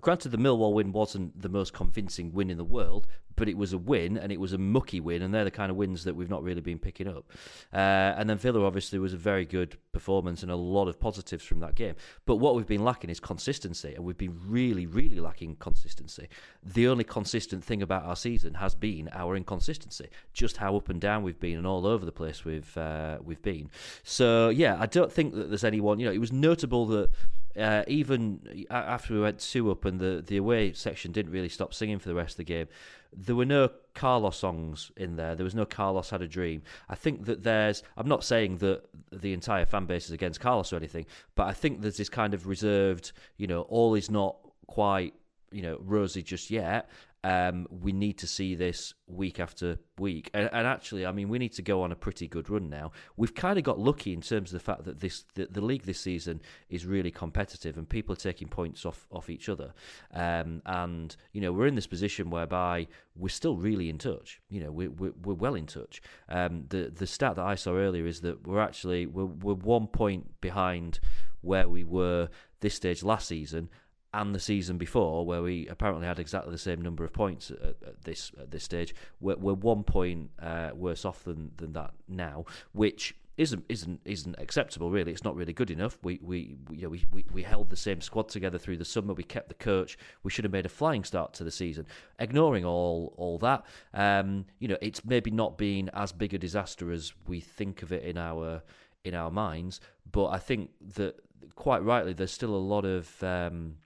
[0.00, 3.06] Granted, the Millwall win wasn't the most convincing win in the world,
[3.36, 5.70] but it was a win and it was a mucky win, and they're the kind
[5.70, 7.30] of wins that we've not really been picking up.
[7.72, 11.44] Uh, and then Villa obviously was a very good performance and a lot of positives
[11.44, 11.94] from that game.
[12.24, 16.28] But what we've been lacking is consistency, and we've been really, really lacking consistency.
[16.64, 21.00] The only consistent thing about our season has been our inconsistency, just how up and
[21.00, 23.70] down we've been and all over the place we've uh, we've been.
[24.02, 26.00] So yeah, I don't think that there's anyone.
[26.00, 27.10] You know, it was notable that
[27.58, 31.72] uh, even after we went two up and the, the away section didn't really stop
[31.72, 32.68] singing for the rest of the game,
[33.16, 35.34] there were no Carlos songs in there.
[35.34, 36.62] There was no Carlos had a dream.
[36.88, 37.82] I think that there's.
[37.96, 41.52] I'm not saying that the entire fan base is against Carlos or anything, but I
[41.52, 43.12] think there's this kind of reserved.
[43.38, 45.14] You know, all is not quite
[45.50, 46.90] you know rosy just yet
[47.26, 50.30] um, we need to see this week after week.
[50.32, 52.92] And, and, actually, I mean, we need to go on a pretty good run now.
[53.16, 55.82] We've kind of got lucky in terms of the fact that this the, the league
[55.82, 59.74] this season is really competitive and people are taking points off, off each other.
[60.14, 62.86] Um, and, you know, we're in this position whereby
[63.16, 64.40] we're still really in touch.
[64.48, 66.00] You know, we're, we're, we're well in touch.
[66.28, 69.88] Um, the, the stat that I saw earlier is that we're actually, we're, we're one
[69.88, 71.00] point behind
[71.40, 72.28] where we were
[72.60, 73.68] this stage last season
[74.14, 77.76] and the season before, where we apparently had exactly the same number of points at,
[77.86, 81.92] at this at this stage, we're, we're one point uh, worse off than, than that
[82.08, 84.90] now, which isn't isn't isn't acceptable.
[84.90, 85.98] Really, it's not really good enough.
[86.02, 89.12] We we you know, we, we we held the same squad together through the summer.
[89.12, 89.98] We kept the coach.
[90.22, 91.86] We should have made a flying start to the season.
[92.18, 96.90] Ignoring all all that, um, you know, it's maybe not been as big a disaster
[96.90, 98.62] as we think of it in our
[99.04, 99.80] in our minds.
[100.10, 101.16] But I think that
[101.54, 103.76] quite rightly, there's still a lot of um,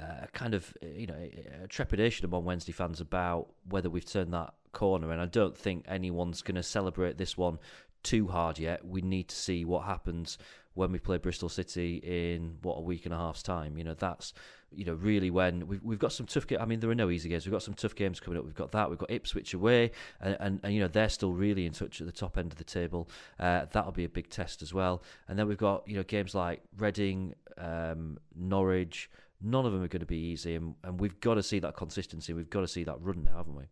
[0.00, 1.28] uh, kind of you know
[1.68, 6.42] trepidation among Wednesday fans about whether we've turned that corner, and I don't think anyone's
[6.42, 7.58] going to celebrate this one
[8.02, 8.86] too hard yet.
[8.86, 10.38] We need to see what happens
[10.74, 13.76] when we play Bristol City in what a week and a half's time.
[13.76, 14.32] You know that's
[14.72, 16.62] you know really when we've we've got some tough games.
[16.62, 17.44] I mean there are no easy games.
[17.44, 18.44] We've got some tough games coming up.
[18.44, 18.88] We've got that.
[18.88, 22.06] We've got Ipswich away, and and, and you know they're still really in touch at
[22.06, 23.10] the top end of the table.
[23.38, 25.02] Uh, that'll be a big test as well.
[25.28, 29.10] And then we've got you know games like Reading, um, Norwich.
[29.42, 31.76] None of them are going to be easy, and, and we've got to see that
[31.76, 32.32] consistency.
[32.32, 33.64] We've got to see that run now, haven't we?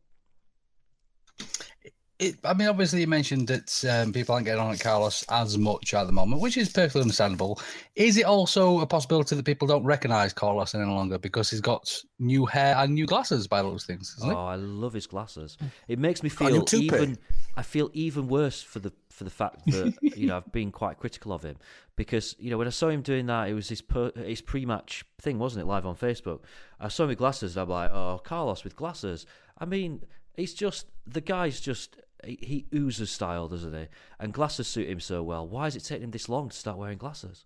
[2.18, 5.56] It, I mean, obviously, you mentioned that um, people aren't getting on at Carlos as
[5.56, 7.60] much at the moment, which is perfectly understandable.
[7.94, 12.02] Is it also a possibility that people don't recognise Carlos any longer because he's got
[12.18, 14.18] new hair and new glasses by those things?
[14.20, 14.34] oh, it?
[14.34, 15.56] I love his glasses.
[15.86, 17.18] It makes me feel even.
[17.56, 20.98] I feel even worse for the for the fact that you know I've been quite
[20.98, 21.56] critical of him
[21.94, 25.04] because you know when I saw him doing that, it was his per, his pre-match
[25.20, 25.66] thing, wasn't it?
[25.66, 26.40] Live on Facebook.
[26.80, 27.56] I saw him with glasses.
[27.56, 29.24] And I'm like, oh, Carlos with glasses.
[29.56, 30.02] I mean,
[30.36, 33.86] he's just the guy's just he, oozes style, doesn't he?
[34.18, 35.46] And glasses suit him so well.
[35.46, 37.44] Why is it taking him this long to start wearing glasses?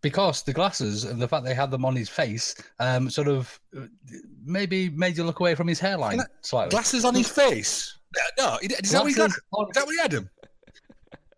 [0.00, 3.58] Because the glasses and the fact they had them on his face, um, sort of
[4.44, 6.70] maybe made you look away from his hairline slightly.
[6.70, 7.98] Glasses on his face?
[8.38, 9.30] No, is that, what he, got?
[9.30, 10.30] is that what he had him?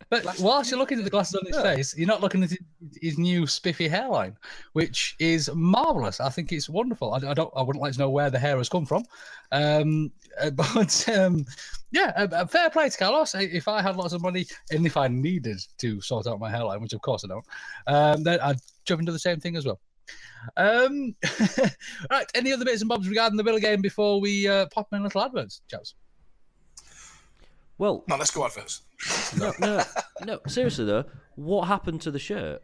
[0.09, 1.63] But whilst you're looking at the glasses on his yeah.
[1.75, 2.53] face, you're not looking at
[3.01, 4.37] his new spiffy hairline,
[4.73, 6.21] which is marvelous.
[6.21, 7.13] I think it's wonderful.
[7.13, 7.53] I, I don't.
[7.57, 9.05] I wouldn't like to know where the hair has come from,
[9.51, 10.13] um,
[10.53, 11.45] but um,
[11.91, 13.35] yeah, a, fair play to Carlos.
[13.35, 16.81] If I had lots of money and if I needed to sort out my hairline,
[16.81, 17.47] which of course I don't,
[17.87, 19.81] um, then I'd jump into the same thing as well.
[20.57, 21.17] Um,
[22.11, 22.31] right.
[22.35, 25.05] Any other bits and bobs regarding the Villa game before we uh, pop in a
[25.05, 25.95] little adverts, chaps?
[27.79, 28.83] Well, no, let's go adverts.
[29.39, 29.83] No, no,
[30.25, 30.41] no.
[30.47, 32.63] Seriously though, what happened to the shirt?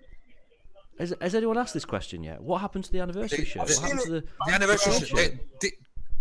[0.99, 2.41] Has, has anyone asked this question yet?
[2.41, 3.63] What happened to the anniversary shirt?
[3.63, 5.17] What happened to the, the anniversary shirt?
[5.17, 5.73] They, they,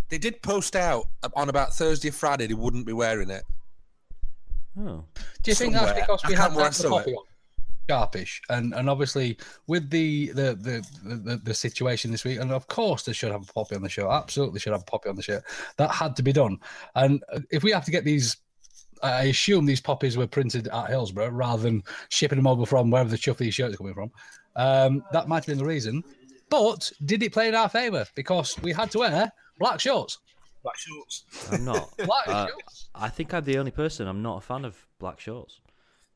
[0.09, 2.47] they, did post out on about Thursday, or Friday.
[2.47, 3.43] They wouldn't be wearing it.
[4.79, 5.03] Oh.
[5.43, 5.93] Do you think Somewhere.
[5.93, 7.23] that's because we had the copy on?
[7.89, 12.67] sharpish, and and obviously with the the, the the the situation this week, and of
[12.67, 14.09] course they should have a poppy on the show.
[14.11, 15.41] Absolutely should have a poppy on the show.
[15.77, 16.59] That had to be done.
[16.95, 18.37] And uh, if we have to get these.
[19.03, 23.09] I assume these poppies were printed at Hillsborough rather than shipping them over from wherever
[23.09, 24.11] the chuff these shirts are coming from.
[24.55, 26.03] Um, that might have been the reason.
[26.49, 28.05] But did it play in our favour?
[28.15, 30.19] Because we had to wear black shorts.
[30.63, 31.23] Black shorts.
[31.51, 31.89] I'm not.
[32.05, 32.89] Black Uh, shorts.
[32.93, 34.07] I think I'm the only person.
[34.07, 35.59] I'm not a fan of black shorts.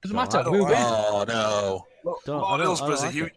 [0.03, 0.43] Doesn't Don't matter.
[0.47, 0.77] like We it.
[0.77, 1.85] Oh no!
[2.03, 3.27] Don't- Lord I don't- I don't Hillsborough's a like huge.
[3.27, 3.33] it.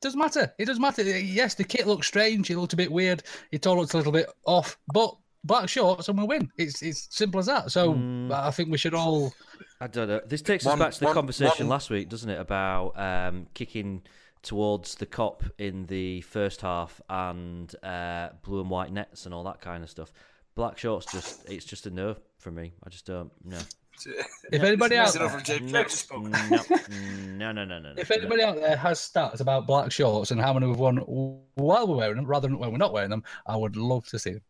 [0.00, 0.54] Doesn't matter.
[0.58, 1.02] It doesn't matter.
[1.02, 2.50] Yes, the kit looked strange.
[2.50, 3.24] It looked a bit weird.
[3.52, 4.78] It all looked a little bit off.
[4.92, 5.14] But
[5.46, 6.50] black shorts and we win.
[6.56, 7.70] It's it's simple as that.
[7.70, 8.30] So Mm.
[8.32, 9.32] I think we should all.
[9.80, 10.20] I don't know.
[10.26, 12.98] This takes One- us back to the one- conversation one- last week, doesn't it, about
[12.98, 14.02] um, kicking
[14.42, 19.44] towards the Kop in the first half and uh, blue and white nets and all
[19.44, 20.12] that kind of stuff.
[20.54, 22.72] Black shorts, just it's just a no for me.
[22.84, 23.30] I just don't.
[23.44, 23.58] No.
[24.52, 25.22] If anybody out there,
[25.62, 25.84] No.
[26.18, 27.52] No.
[27.52, 27.52] No.
[27.52, 27.64] No.
[27.64, 27.78] No.
[27.80, 27.94] No.
[27.96, 30.98] if anybody out there has stats about black shorts and how many we've won
[31.54, 34.18] while we're wearing them, rather than when we're not wearing them, I would love to
[34.18, 34.42] see them.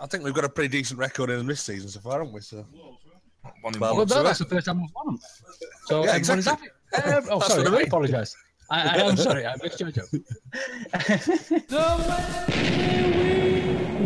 [0.00, 2.40] I think we've got a pretty decent record in this season so far, haven't we?
[2.40, 2.64] So
[3.60, 4.06] One Well, one.
[4.08, 5.18] Well, no, that's the first time we've won them.
[5.86, 6.68] So Yeah, everybody's exactly.
[6.92, 7.10] happy.
[7.12, 7.62] Um, oh, sorry.
[7.64, 8.36] what I I apologise.
[8.70, 9.46] I, I am sorry.
[9.46, 10.08] I missed your joke.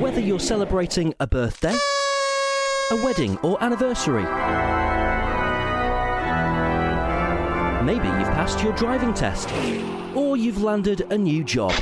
[0.01, 1.75] Whether you're celebrating a birthday,
[2.91, 4.23] a wedding, or anniversary,
[7.85, 9.51] maybe you've passed your driving test,
[10.15, 11.73] or you've landed a new job.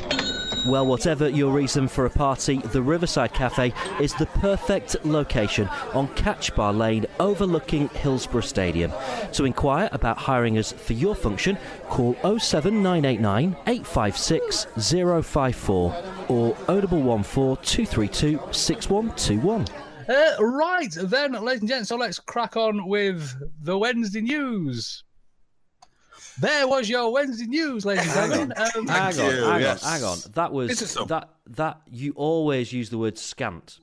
[0.64, 6.06] Well, whatever your reason for a party, the Riverside Cafe is the perfect location on
[6.14, 8.92] Catch Bar Lane overlooking Hillsborough Stadium.
[9.32, 15.96] To inquire about hiring us for your function, call 07989 856 054
[16.28, 19.66] or 0114 232 6121.
[20.08, 21.88] Uh, right then, ladies and gents.
[21.88, 25.02] So let's crack on with the Wednesday news.
[26.40, 28.52] There was your Wednesday news, ladies and gentlemen.
[28.56, 29.84] Um, Hang on, you, hang yes.
[29.84, 30.18] on, hang on.
[30.34, 33.80] That was This that that you always use the word scant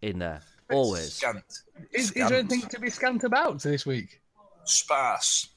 [0.00, 0.42] in there.
[0.70, 1.14] Always.
[1.14, 1.42] Scant.
[1.92, 4.20] is, is there anything to be scant about this week?
[4.64, 5.48] Sparse.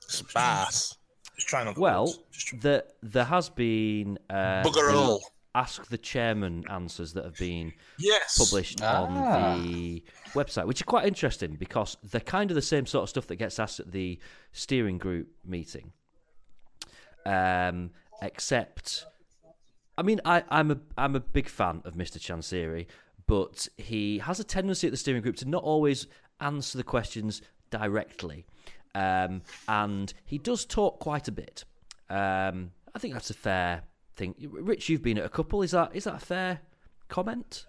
[0.00, 0.96] sparse.
[1.36, 5.20] Just trying other Well, try- there there has been uh, Bugger the all.
[5.56, 8.36] Ask the chairman answers that have been Yes.
[8.36, 9.04] published Ah.
[9.04, 9.14] on
[9.62, 10.02] the
[10.34, 13.36] website, which are quite interesting because they're kind of the same sort of stuff that
[13.36, 14.18] gets asked at the
[14.52, 15.92] steering group meeting.
[17.24, 17.90] Um,
[18.22, 19.06] except,
[19.98, 22.18] I mean, I, I'm a I'm a big fan of Mr.
[22.18, 22.86] Chansiri,
[23.26, 26.06] but he has a tendency at the steering group to not always
[26.40, 27.40] answer the questions
[27.70, 28.46] directly,
[28.94, 31.64] um, and he does talk quite a bit.
[32.10, 33.82] Um, I think that's a fair
[34.16, 34.34] thing.
[34.40, 35.62] Rich, you've been at a couple.
[35.62, 36.60] Is that is that a fair
[37.08, 37.64] comment?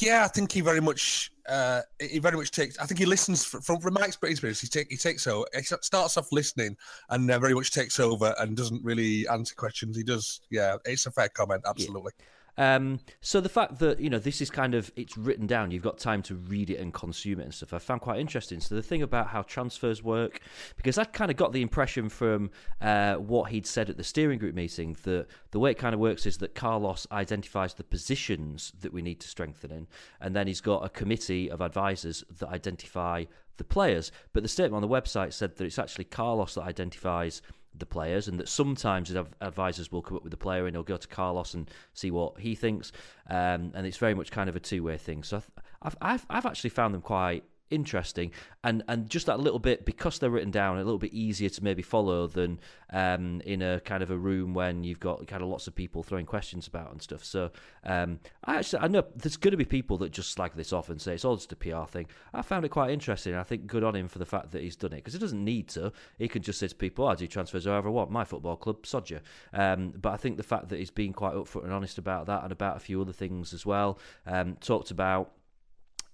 [0.00, 2.78] Yeah, I think he very much uh, he very much takes.
[2.78, 4.60] I think he listens from from, my experience.
[4.60, 5.46] He take he takes over.
[5.54, 6.76] He starts off listening
[7.10, 9.96] and uh, very much takes over and doesn't really answer questions.
[9.96, 10.40] He does.
[10.50, 11.64] Yeah, it's a fair comment.
[11.66, 12.12] Absolutely.
[12.58, 15.82] Um, so the fact that you know this is kind of it's written down, you've
[15.82, 17.72] got time to read it and consume it and stuff.
[17.72, 18.60] I found quite interesting.
[18.60, 20.40] So the thing about how transfers work,
[20.76, 24.38] because I kind of got the impression from uh, what he'd said at the steering
[24.38, 28.72] group meeting that the way it kind of works is that Carlos identifies the positions
[28.80, 29.86] that we need to strengthen in,
[30.20, 33.24] and then he's got a committee of advisors that identify
[33.56, 34.12] the players.
[34.32, 37.42] But the statement on the website said that it's actually Carlos that identifies
[37.78, 40.82] the players, and that sometimes his advisors will come up with the player and he'll
[40.82, 42.92] go to Carlos and see what he thinks.
[43.28, 45.22] Um, and it's very much kind of a two way thing.
[45.22, 45.42] So
[45.82, 48.32] I've, I've I've actually found them quite interesting.
[48.62, 51.64] And and just that little bit because they're written down a little bit easier to
[51.64, 52.60] maybe follow than
[52.92, 56.02] um, in a kind of a room when you've got kind of lots of people
[56.02, 57.24] throwing questions about and stuff.
[57.24, 57.50] So
[57.84, 60.88] um, I actually I know there's going to be people that just slag this off
[60.88, 62.06] and say it's all just a PR thing.
[62.32, 64.76] I found it quite interesting I think good on him for the fact that he's
[64.76, 65.92] done it because he doesn't need to.
[66.18, 68.10] He can just say to people oh, I do transfers however I want.
[68.10, 69.06] My football club sod
[69.52, 72.42] um, but I think the fact that he's been quite upfront and honest about that
[72.42, 75.32] and about a few other things as well um, talked about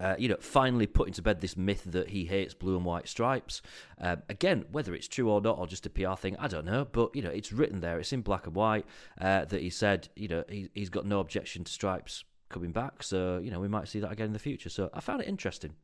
[0.03, 3.07] uh, you know, finally putting to bed this myth that he hates blue and white
[3.07, 3.63] stripes.
[4.01, 6.85] Um, again, whether it's true or not, or just a PR thing, I don't know.
[6.91, 8.01] But you know, it's written there.
[8.01, 8.85] It's in black and white
[9.21, 13.05] uh, that he said, you know, he, he's got no objection to stripes coming back.
[13.05, 14.69] So you know, we might see that again in the future.
[14.69, 15.75] So I found it interesting.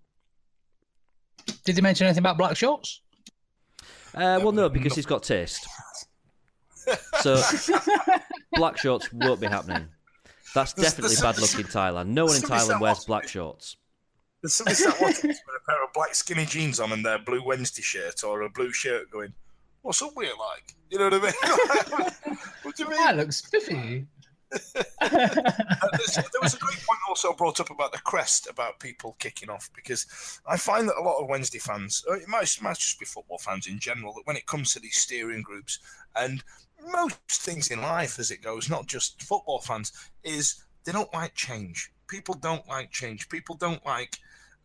[1.65, 3.01] Did he mention anything about black shorts?
[4.15, 5.67] Uh, well, no, because he's got taste.
[7.21, 7.41] So
[8.55, 9.89] black shorts won't be happening.
[10.55, 12.09] That's definitely bad luck in Thailand.
[12.09, 13.77] No one in Thailand wears black shorts.
[14.43, 14.61] There's
[15.01, 18.23] watching this with a pair of black skinny jeans on and their blue Wednesday shirt
[18.23, 19.33] or a blue shirt going,
[19.83, 20.75] What's up with it like?
[20.91, 22.37] You know what I mean?
[22.63, 22.99] what do you mean?
[22.99, 24.07] That looks spiffy.
[24.53, 29.51] uh, there was a great point also brought up about the crest about people kicking
[29.51, 32.99] off because I find that a lot of Wednesday fans, it might, it might just
[32.99, 35.81] be football fans in general, that when it comes to these steering groups
[36.17, 36.43] and
[36.93, 39.93] most things in life as it goes, not just football fans,
[40.25, 41.93] is they don't like change.
[42.09, 43.29] People don't like change.
[43.29, 44.17] People don't like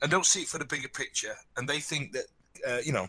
[0.04, 2.26] and don't see it for the bigger picture, and they think that
[2.68, 3.08] uh, you know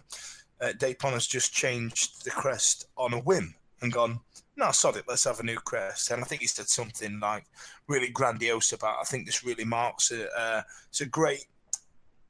[0.63, 4.21] uh, Dejphon has just changed the crest on a whim and gone,
[4.57, 6.11] no, sod it, let's have a new crest.
[6.11, 7.45] And I think he said something like
[7.89, 8.99] really grandiose about.
[9.01, 11.47] I think this really marks a, uh, it's a great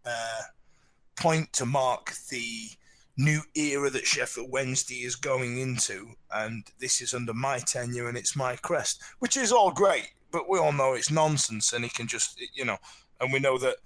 [0.07, 0.43] uh,
[1.17, 2.71] point to mark the
[3.17, 8.19] new era that Sheffield Wednesday is going into, and this is under my tenure and
[8.19, 11.91] it's my crest, which is all great, but we all know it's nonsense, and he
[11.91, 12.79] can just, you know,
[13.21, 13.77] and we know that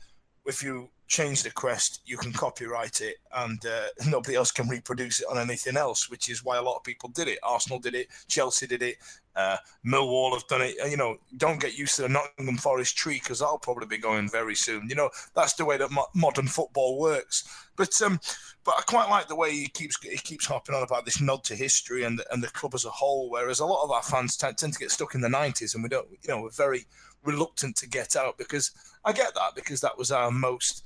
[0.49, 5.21] if you change the crest, you can copyright it, and uh, nobody else can reproduce
[5.21, 6.11] it on anything else.
[6.11, 7.39] Which is why a lot of people did it.
[7.43, 8.97] Arsenal did it, Chelsea did it,
[9.39, 10.75] uh, Millwall have done it.
[10.91, 14.29] You know, don't get used to the Nottingham Forest tree because that'll probably be going
[14.29, 14.89] very soon.
[14.89, 17.49] You know, that's the way that mo- modern football works.
[17.77, 18.19] But um,
[18.65, 21.45] but I quite like the way he keeps he keeps hopping on about this nod
[21.45, 23.31] to history and and the club as a whole.
[23.31, 25.85] Whereas a lot of our fans tend, tend to get stuck in the '90s, and
[25.85, 26.87] we don't, you know, we're very
[27.25, 28.71] reluctant to get out because
[29.05, 30.85] I get that because that was our most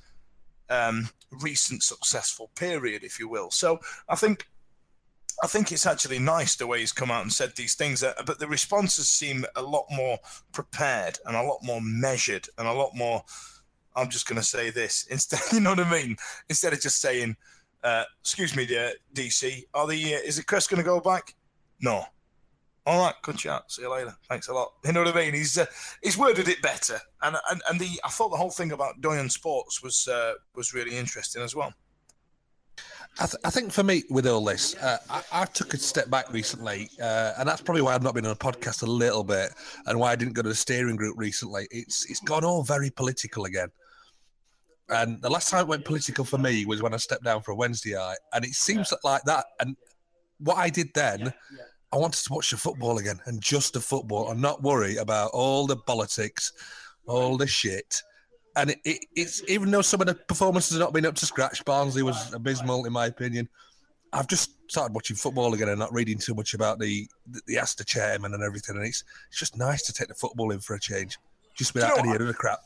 [0.71, 3.51] um, recent successful period, if you will.
[3.51, 4.47] So I think
[5.43, 8.15] I think it's actually nice the way he's come out and said these things, uh,
[8.27, 10.19] but the responses seem a lot more
[10.53, 13.25] prepared and a lot more measured and a lot more.
[13.97, 15.41] I'm just going to say this instead.
[15.53, 16.17] You know what I mean?
[16.49, 17.37] Instead of just saying,
[17.83, 21.35] uh, "Excuse me, dear DC, are the uh, is the crest going to go back?"
[21.81, 22.05] No,
[22.85, 23.71] all right, good chat.
[23.71, 24.15] See you later.
[24.29, 24.73] Thanks a lot.
[24.85, 25.35] You know what I mean?
[25.35, 25.67] He's uh,
[26.03, 29.31] he's worded it better, and and and the I thought the whole thing about Doyen
[29.31, 31.73] Sports was uh, was really interesting as well.
[33.21, 36.09] I, th- I, think for me, with all this, uh, I, I, took a step
[36.09, 39.23] back recently, uh, and that's probably why I've not been on a podcast a little
[39.23, 39.51] bit,
[39.85, 41.69] and why I didn't go to the steering group recently.
[41.71, 43.69] It's it's gone all very political again.
[44.89, 47.53] And the last time it went political for me was when I stepped down for
[47.53, 48.99] a Wednesday night, and it seems yeah.
[49.09, 49.45] like that.
[49.61, 49.77] And
[50.39, 51.21] what I did then.
[51.21, 54.63] Yeah, yeah I wanted to watch the football again and just the football and not
[54.63, 56.53] worry about all the politics,
[57.07, 58.03] all the shit.
[58.57, 61.27] And it, it, it's even though some of the performances have not been up to
[61.27, 63.49] scratch, Barnsley was abysmal in my opinion.
[64.15, 67.59] I've just started watching football again and not reading too much about the the, the
[67.59, 68.77] Ask the chairman and everything.
[68.77, 71.19] And it's it's just nice to take the football in for a change,
[71.55, 72.61] just without you know, any other crap.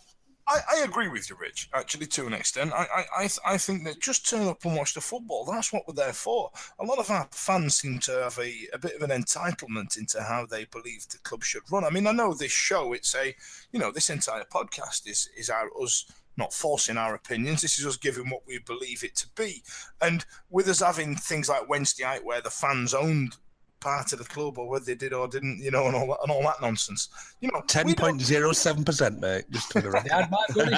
[0.49, 1.69] I, I, agree with you, Rich.
[1.75, 5.01] Actually, to an extent, I, I, I think that just turn up and watch the
[5.01, 5.45] football.
[5.45, 6.51] That's what we're there for.
[6.79, 10.23] A lot of our fans seem to have a, a bit of an entitlement into
[10.23, 11.85] how they believe the club should run.
[11.85, 12.93] I mean, I know this show.
[12.93, 13.35] It's a,
[13.73, 17.63] you know, this entire podcast is is our us not forcing our opinions.
[17.63, 19.63] This is us giving what we believe it to be.
[20.01, 23.37] And with us having things like Wednesday night where the fans owned
[23.81, 26.19] part of the club or whether they did or didn't, you know, and all that,
[26.23, 27.09] and all that nonsense.
[27.41, 29.45] You know, ten point zero seven percent, mate.
[29.51, 30.09] Just for the record.
[30.09, 30.75] Dad might go to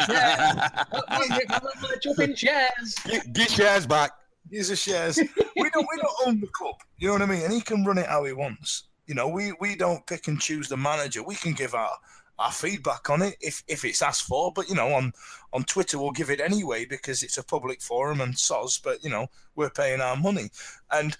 [2.37, 2.39] shares.
[2.39, 2.95] shares.
[3.07, 4.13] Get, get shares back.
[4.51, 5.17] Here's the shares.
[5.19, 6.77] we don't we don't own the club.
[6.99, 7.43] You know what I mean?
[7.43, 8.85] And he can run it how he wants.
[9.07, 11.23] You know, we we don't pick and choose the manager.
[11.23, 11.93] We can give our
[12.39, 14.53] our feedback on it if, if it's asked for.
[14.53, 15.13] But you know, on
[15.53, 18.81] on Twitter we'll give it anyway because it's a public forum and soz.
[18.83, 19.27] But you know,
[19.57, 20.51] we're paying our money,
[20.91, 21.17] and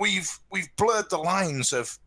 [0.00, 1.98] we've we've blurred the lines of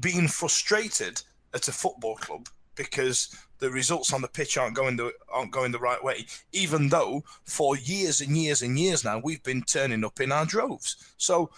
[0.00, 1.22] being frustrated
[1.54, 5.72] at a football club because the results on the pitch aren't going the aren't going
[5.72, 6.26] the right way.
[6.52, 10.46] Even though for years and years and years now we've been turning up in our
[10.46, 10.96] droves.
[11.18, 11.50] So,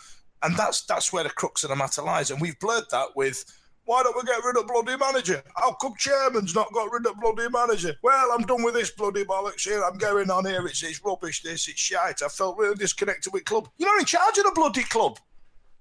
[0.43, 2.31] and that's that's where the crux of the matter lies.
[2.31, 3.45] And we've blurred that with.
[3.87, 5.43] Why don't we get rid of bloody manager?
[5.57, 7.95] How come chairman's not got rid of bloody manager?
[8.03, 9.85] Well, I'm done with this bloody bollocks here.
[9.85, 10.67] I'm going on here.
[10.67, 12.23] It's, it's rubbish, this, it's shite.
[12.23, 13.69] I felt really disconnected with club.
[13.77, 15.19] You're not in charge of the bloody club.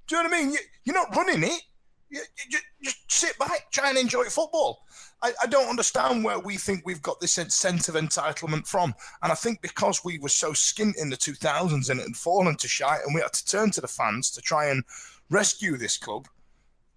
[0.07, 0.57] Do you know what I mean?
[0.83, 1.61] You, are not running it.
[2.09, 4.83] You, you, just sit back, try and enjoy football.
[5.23, 8.93] I, I, don't understand where we think we've got this sense of entitlement from.
[9.23, 12.55] And I think because we were so skint in the 2000s and it had fallen
[12.57, 14.83] to shite and we had to turn to the fans to try and
[15.29, 16.27] rescue this club,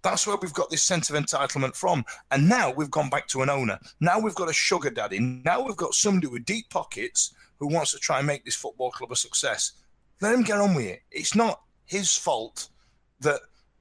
[0.02, 2.04] that's where we've got this sense of entitlement from.
[2.30, 3.78] And now we've gone back to an owner.
[4.00, 5.20] Now we've got a sugar daddy.
[5.20, 8.90] Now we've got somebody with deep pockets who wants to try and make this football
[8.90, 9.72] club a success.
[10.20, 11.02] Let him get on with it.
[11.10, 12.68] It's not his fault
[13.20, 13.40] that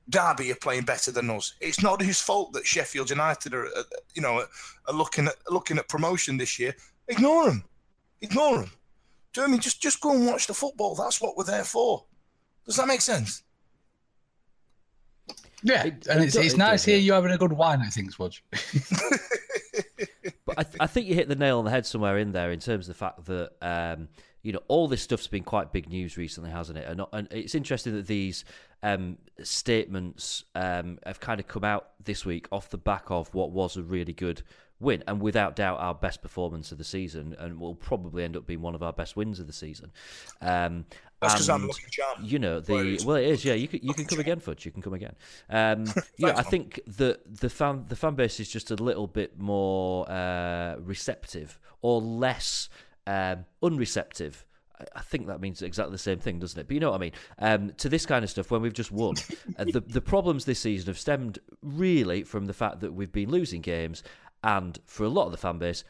[0.09, 1.55] Derby are playing better than us.
[1.59, 3.83] It's not his fault that Sheffield United are, uh,
[4.13, 4.45] you know,
[4.87, 6.75] are looking at looking at promotion this year.
[7.07, 7.63] Ignore them.
[8.21, 8.71] Ignore them.
[9.33, 9.61] Do you know I mean?
[9.61, 10.95] Just just go and watch the football.
[10.95, 12.05] That's what we're there for.
[12.65, 13.43] Does that make sense?
[15.63, 17.81] Yeah, and it's, it's nice here You're having a good wine.
[17.81, 18.43] I think, Swudge.
[20.57, 22.59] I, th- I think you hit the nail on the head somewhere in there in
[22.59, 24.07] terms of the fact that um,
[24.45, 26.87] you know all this stuff's been quite big news recently, hasn't it?
[26.87, 28.45] And, and it's interesting that these
[28.83, 33.49] um, statements um, have kind of come out this week off the back of what
[33.49, 34.43] was a really good
[34.79, 38.45] win, and without doubt our best performance of the season, and will probably end up
[38.45, 39.91] being one of our best wins of the season.
[40.41, 40.85] Um,
[41.21, 42.27] That's because I'm looking charmed.
[42.27, 43.43] You know the well, it is.
[43.43, 44.63] Yeah, you can you can come again, Fudge.
[44.63, 45.15] You can come again.
[45.49, 45.85] Um,
[46.19, 50.07] yeah, I think the the fan the fan base is just a little bit more
[50.07, 52.69] uh, receptive or less
[53.07, 54.45] um, unreceptive.
[54.95, 56.67] I- think that means exactly the same thing, doesn't it?
[56.67, 57.11] But you know what I mean.
[57.39, 59.15] Um, to this kind of stuff, when we've just won,
[59.57, 63.29] uh, the the problems this season have stemmed really from the fact that we've been
[63.29, 64.03] losing games,
[64.43, 65.83] and for a lot of the fan base,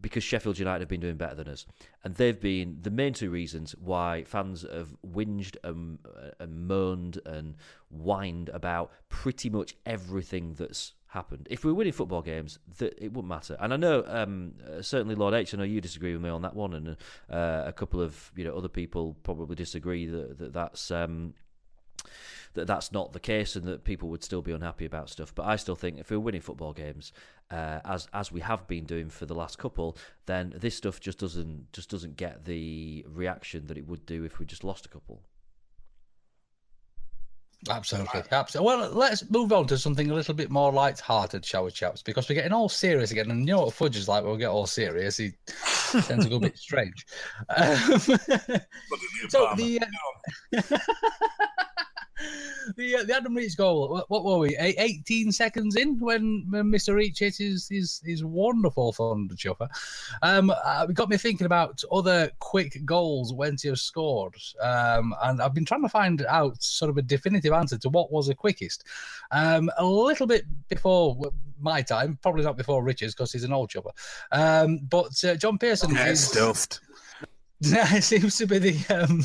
[0.00, 1.66] because Sheffield United have been doing better than us,
[2.04, 5.98] and they've been the main two reasons why fans have whinged and,
[6.38, 7.56] and moaned and
[7.90, 11.46] whined about pretty much everything that's happened.
[11.50, 13.56] If we were winning football games, that it wouldn't matter.
[13.60, 15.54] And I know um, uh, certainly Lord H.
[15.54, 16.96] I know you disagree with me on that one, and
[17.30, 20.90] uh, a couple of you know other people probably disagree that, that that's.
[20.90, 21.34] Um,
[22.54, 25.34] that that's not the case and that people would still be unhappy about stuff.
[25.34, 27.12] But I still think if we're winning football games,
[27.50, 29.96] uh, as as we have been doing for the last couple,
[30.26, 34.38] then this stuff just doesn't just doesn't get the reaction that it would do if
[34.38, 35.20] we just lost a couple.
[37.68, 38.66] Absolutely, absolutely.
[38.66, 42.02] Well, let's move on to something a little bit more light-hearted, shall we, chaps?
[42.02, 44.38] Because we're getting all serious again, and you know what Fudge is like when we
[44.38, 45.16] get all serious.
[45.16, 45.32] He
[46.02, 47.04] tends to go a bit strange.
[47.48, 48.00] Um,
[49.28, 49.80] so the
[50.56, 50.78] uh,
[52.76, 53.88] the uh, the Adam Reach goal.
[53.88, 54.56] What, what were we?
[54.58, 56.94] Eight- Eighteen seconds in when, when Mr.
[56.94, 59.68] Reach hit his his, his wonderful thunder chopper.
[60.22, 65.40] Um, uh, it got me thinking about other quick goals Wenty have scored, um, and
[65.40, 68.34] I've been trying to find out sort of a definitive answer to what was the
[68.34, 68.84] quickest.
[69.30, 71.16] Um, a little bit before
[71.60, 73.90] my time, probably not before Richard's because he's an old chopper.
[74.32, 76.80] Um, but uh, John Pearson is stuffed.
[77.60, 79.24] it seems to be the um,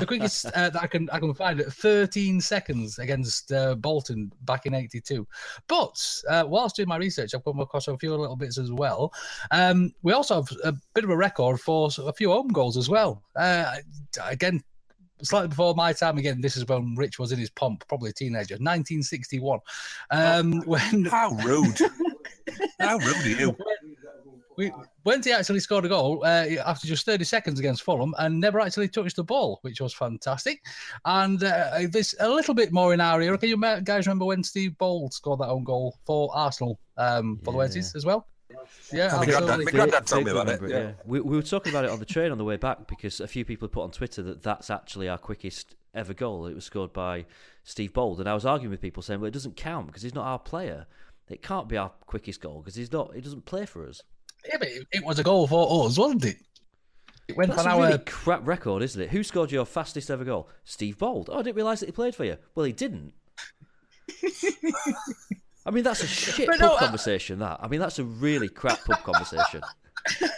[0.00, 4.32] the quickest uh, that I can I can find at 13 seconds against uh, Bolton
[4.42, 5.24] back in '82.
[5.68, 9.12] But uh, whilst doing my research, I've come across a few little bits as well.
[9.52, 12.88] Um, we also have a bit of a record for a few home goals as
[12.88, 13.22] well.
[13.36, 13.76] Uh,
[14.24, 14.62] again.
[15.22, 18.12] Slightly before my time again, this is when Rich was in his pomp, probably a
[18.14, 19.58] teenager, 1961.
[20.10, 21.78] Um, when How rude.
[22.80, 23.56] How rude are you?
[24.56, 24.72] We,
[25.06, 28.88] Wenty actually scored a goal uh, after just 30 seconds against Fulham and never actually
[28.88, 30.62] touched the ball, which was fantastic.
[31.04, 33.38] And uh, this a little bit more in our era.
[33.38, 37.52] Can you guys remember when Steve Bould scored that own goal for Arsenal um, for
[37.52, 38.26] the Wenties as well?
[38.92, 40.60] Yeah, My granddad- my granddad told me about it.
[40.60, 40.92] Remember Yeah.
[41.04, 43.28] We, we were talking about it on the train on the way back because a
[43.28, 46.46] few people put on Twitter that that's actually our quickest ever goal.
[46.46, 47.26] It was scored by
[47.62, 50.14] Steve Bould, and I was arguing with people saying, "Well, it doesn't count because he's
[50.14, 50.86] not our player.
[51.28, 53.14] It can't be our quickest goal because he's not.
[53.14, 54.02] He doesn't play for us."
[54.48, 56.36] Yeah, but it, it was a goal for us, wasn't it?
[57.28, 57.86] It went That's on a our.
[57.86, 59.10] really crap record, isn't it?
[59.10, 60.48] Who scored your fastest ever goal?
[60.64, 61.28] Steve Bould.
[61.30, 62.36] Oh, I didn't realise that he played for you.
[62.54, 63.12] Well, he didn't.
[65.66, 67.38] I mean, that's a shit But pub no, I- conversation.
[67.40, 67.60] That.
[67.62, 69.62] I mean, that's a really crap pub conversation.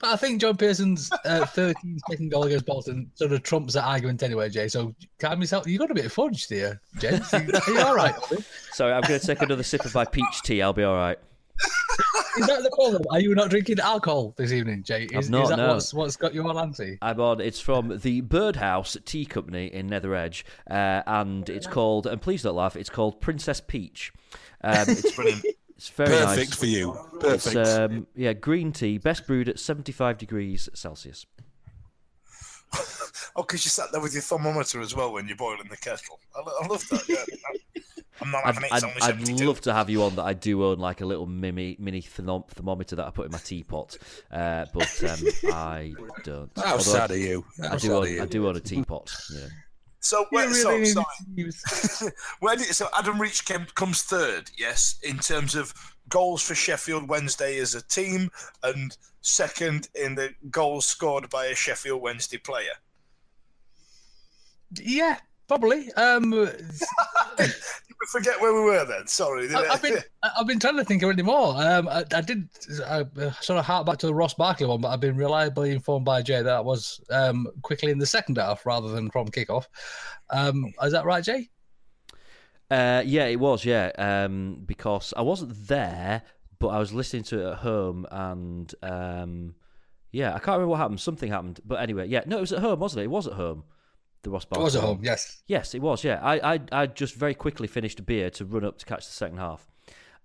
[0.00, 3.84] But I think John Pearson's uh, 13 second goal against Bolton sort of trumps that
[3.84, 4.66] argument anyway, Jay.
[4.68, 5.66] So calm yourself.
[5.68, 7.32] You got a bit of fudge there, James.
[7.32, 8.14] Are you all right?
[8.72, 10.60] Sorry, I'm going to take another sip of my peach tea.
[10.62, 11.18] I'll be all right.
[12.38, 13.02] Is that the problem?
[13.10, 15.04] Are you not drinking alcohol this evening, Jay?
[15.04, 15.68] Is, I'm not, is that no.
[15.74, 16.98] what's, what's got you all antsy?
[17.00, 17.40] I'm on.
[17.40, 22.08] It's from the Birdhouse Tea Company in Nether Edge, uh, and it's called.
[22.08, 22.74] And please don't laugh.
[22.74, 24.12] It's called Princess Peach.
[24.62, 25.44] Um, it's Brilliant.
[25.76, 26.58] It's very Perfect nice.
[26.58, 26.98] for you.
[27.22, 27.56] It's, Perfect.
[27.92, 31.26] um, yeah, green tea, best brewed at 75 degrees Celsius.
[33.36, 36.20] Oh, because you sat there with your thermometer as well when you're boiling the kettle.
[36.36, 37.08] I, I love that.
[37.08, 37.82] Yeah.
[38.20, 38.72] I'm not I'd, having it.
[38.72, 39.46] I'd, It's only I'd 72.
[39.46, 40.22] love to have you on that.
[40.22, 43.98] I do own like a little mini mini thermometer that I put in my teapot,
[44.30, 45.18] uh, but um,
[45.52, 46.50] I don't.
[46.56, 47.44] How Although sad I, are you?
[47.62, 48.22] I do, sad own, you?
[48.22, 49.12] I do own a teapot.
[49.34, 49.46] Yeah.
[49.98, 52.12] So, where, You so really sorry.
[52.40, 54.50] where did so Adam Reach came, comes third?
[54.56, 55.72] Yes, in terms of
[56.08, 58.30] goals for Sheffield Wednesday as a team,
[58.62, 62.74] and second in the goals scored by a Sheffield Wednesday player.
[64.80, 65.92] Yeah, probably.
[65.92, 66.32] Um,
[68.08, 69.06] forget where we were then.
[69.06, 69.52] Sorry.
[69.54, 71.54] I, I've been I've been trying to think of any more.
[71.56, 72.48] Um, I, I did
[72.86, 75.70] I, uh, sort of hark back to the Ross Barkley one, but I've been reliably
[75.72, 79.28] informed by Jay that that was um, quickly in the second half rather than from
[79.28, 79.66] kickoff.
[80.30, 81.48] Um, is that right, Jay?
[82.70, 83.64] Uh, yeah, it was.
[83.64, 86.22] Yeah, um, because I wasn't there,
[86.58, 89.54] but I was listening to it at home, and um,
[90.10, 91.00] yeah, I can't remember what happened.
[91.00, 93.04] Something happened, but anyway, yeah, no, it was at home, wasn't it?
[93.04, 93.64] It was at home.
[94.22, 94.62] The Ross Barkley.
[94.62, 95.00] It was at home.
[95.02, 95.42] Yes.
[95.46, 96.02] Yes, it was.
[96.02, 99.04] Yeah, I, I, I just very quickly finished a beer to run up to catch
[99.04, 99.68] the second half,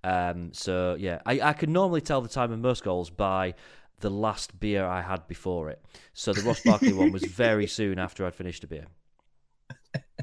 [0.06, 3.56] Um, so yeah, I, I can normally tell the time of most goals by
[4.00, 5.84] the last beer I had before it.
[6.14, 8.86] So the Ross Barkley one was very soon after I'd finished a beer.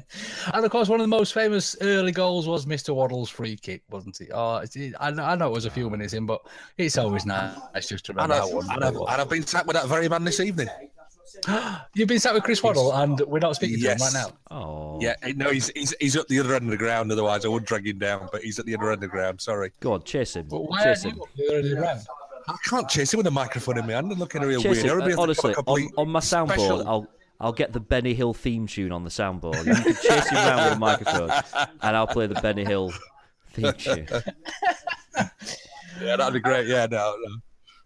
[0.53, 2.95] And of course, one of the most famous early goals was Mr.
[2.95, 4.29] Waddle's free kick, wasn't it?
[4.33, 6.41] Oh, it, I, I know it was a few minutes in, but
[6.77, 8.71] it's always nice just to And, remember I, that one.
[8.71, 10.69] and, I've, and I've been sat with that very man this evening.
[11.93, 13.99] You've been sat with Chris Waddle, and we're not speaking Yes.
[14.11, 14.55] to him right now.
[14.57, 17.11] Oh, Yeah, no, he's, he's he's at the other end of the ground.
[17.11, 18.29] Otherwise, I would drag him down.
[18.31, 19.41] But he's at the other end of the ground.
[19.41, 20.47] Sorry, Go on, chase him.
[20.49, 21.15] But why are chase him.
[21.17, 22.01] you up the other end of the ground?
[22.47, 24.85] I can't chase him with a microphone in my hand and looking real Chase weird.
[24.85, 25.01] him.
[25.01, 27.05] Everybody Uh, has to honestly, on, on my soundboard, I'll
[27.39, 29.65] I'll get the Benny Hill theme tune on the soundboard.
[29.65, 31.31] You can chase him around with a microphone,
[31.81, 32.91] and I'll play the Benny Hill
[33.51, 34.07] theme tune.
[36.01, 36.67] Yeah, that'd be great.
[36.67, 37.35] Yeah, no, no.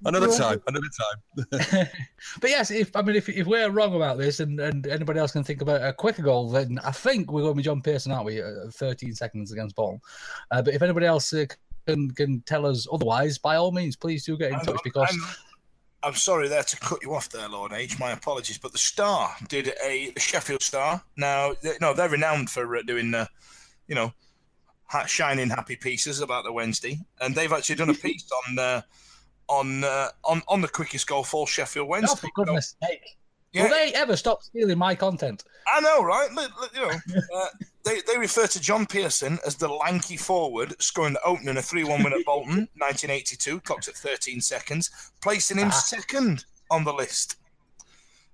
[0.03, 1.87] Another time, another time.
[2.39, 5.31] But yes, if I mean if, if we're wrong about this, and, and anybody else
[5.31, 8.11] can think about a quicker goal, then I think we're going to be John Pearson,
[8.11, 8.41] aren't we?
[8.41, 10.01] Uh, 13 seconds against Bolton.
[10.49, 11.45] Uh, but if anybody else uh,
[11.85, 15.35] can can tell us otherwise, by all means, please do get in touch because I'm,
[16.03, 17.99] I'm sorry there to cut you off there, Lord H.
[17.99, 21.01] My apologies, but the Star did a the Sheffield Star.
[21.15, 23.27] Now, they, no, they're renowned for uh, doing, uh,
[23.87, 24.13] you know,
[24.85, 28.81] ha- shining happy pieces about the Wednesday, and they've actually done a piece on uh,
[29.47, 32.27] on uh, on on the quickest goal for Sheffield oh, Wednesday.
[32.35, 33.17] for goodness sake,
[33.53, 33.63] Yeah.
[33.63, 35.43] will they ever stop stealing my content?
[35.67, 36.29] I know, right?
[36.73, 36.91] You know,
[37.35, 37.45] uh,
[37.83, 42.03] they they refer to John Pearson as the lanky forward, scoring the opening a three-one
[42.03, 44.89] win at Bolton, 1982, clocked at 13 seconds,
[45.21, 47.35] placing him second on the list.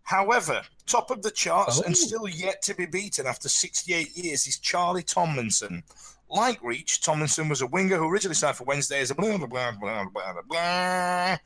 [0.03, 1.97] However, top of the charts and Oh.
[1.97, 5.83] still yet to be beaten after 68 years is Charlie Tomlinson.
[6.29, 9.47] Like Reach, Tomlinson was a winger who originally signed for Wednesday as a blah blah
[9.47, 10.41] blah blah blah blah.
[10.47, 11.37] blah.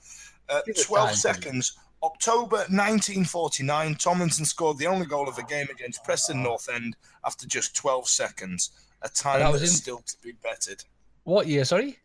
[0.49, 1.77] Uh, 12 time, seconds.
[2.03, 6.95] October 1949, Tomlinson scored the only goal of the game against Preston North End
[7.25, 8.71] after just 12 seconds.
[9.03, 10.83] A time That was that's in- still to be bettered.
[11.23, 11.65] What year?
[11.65, 11.97] Sorry.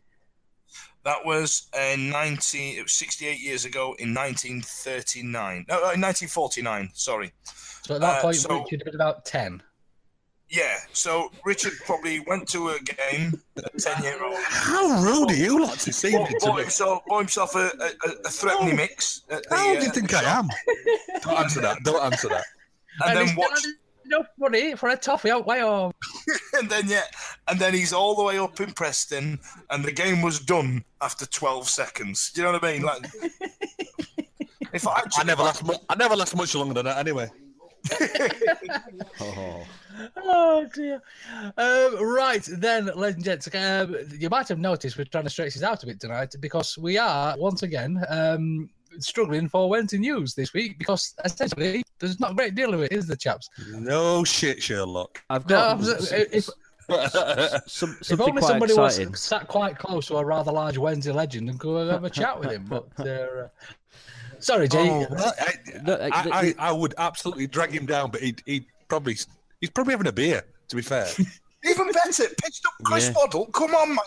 [1.03, 5.65] That was in 19, it was 68 years ago in 1939.
[5.69, 7.33] No, uh, in 1949, sorry.
[7.83, 9.63] So at that Uh, point, so- Richard had about ten.
[10.49, 13.41] Yeah, so Richard probably went to a game,
[13.77, 14.37] 10 year old.
[14.45, 17.65] How rude are you lot to see me Bought, to bought himself, bought himself a,
[17.81, 19.23] a, a threatening mix.
[19.29, 20.47] At the, How uh, do you think I am?
[21.21, 21.83] Don't answer that.
[21.83, 22.45] Don't answer that.
[23.03, 23.59] And, it's then watch,
[24.05, 25.91] enough money for a toffee out way or
[26.53, 27.03] and then yeah,
[27.49, 29.39] and then he's all the way up in Preston,
[29.69, 32.31] and the game was done after 12 seconds.
[32.31, 32.83] Do you know what I mean?
[32.83, 33.03] Like,
[34.73, 35.63] if I, I never last.
[35.89, 36.97] I never last much longer than that.
[36.97, 37.29] Anyway.
[39.19, 39.65] Oh.
[40.17, 41.01] Oh dear.
[41.57, 45.53] Um, right then, ladies and gents, um, you might have noticed we're trying to stretch
[45.55, 48.69] this out a bit tonight because we are once again um,
[48.99, 52.91] struggling for Wednesday news this week because essentially there's not a great deal of it,
[52.91, 53.49] is the chaps?
[53.71, 55.23] No shit, Sherlock.
[55.29, 55.79] I've No, got
[56.11, 56.49] if,
[57.67, 59.11] some, if only quite somebody exciting.
[59.11, 62.39] was sat quite close to a rather large Wednesday legend and could have a chat
[62.39, 63.47] with him, but uh,
[64.39, 64.89] sorry, Jay.
[64.89, 69.15] Oh, well, I, I, I, I would absolutely drag him down, but he'd, he'd probably
[69.61, 70.43] he's probably having a beer.
[70.69, 71.07] To be fair,
[71.69, 73.13] even better, pitched up Chris Yeah.
[73.15, 73.45] Waddle.
[73.47, 73.97] Come on, man.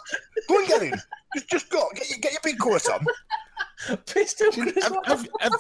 [0.49, 1.01] Go and get him.
[1.35, 1.83] Just, just go.
[1.95, 3.07] Get your, get your big coat on.
[4.07, 5.27] Pissed off Chris Have- Waddle.
[5.41, 5.53] have-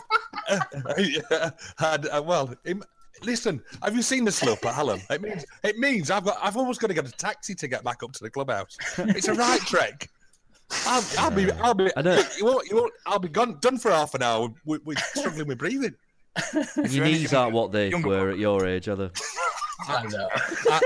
[0.49, 2.83] have- uh, yeah, had, uh, well, him,
[3.23, 3.62] listen.
[3.83, 5.01] Have you seen the slope at Hallam?
[5.09, 7.83] It means it means I've got I've almost got to get a taxi to get
[7.85, 8.77] back up to the clubhouse.
[8.99, 10.11] It's a right trek.
[10.87, 12.23] I'll, I'll be I'll be I know.
[12.39, 14.53] you won't, you won't, I'll be gone done for half an hour.
[14.64, 15.95] We, we're struggling with breathing.
[16.77, 19.11] Your knees aren't what they Younger were at your age, are they?
[19.89, 20.29] I know.
[20.35, 20.81] I,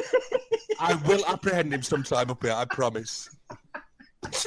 [0.81, 2.53] I will apprehend him sometime up here.
[2.53, 3.29] I promise.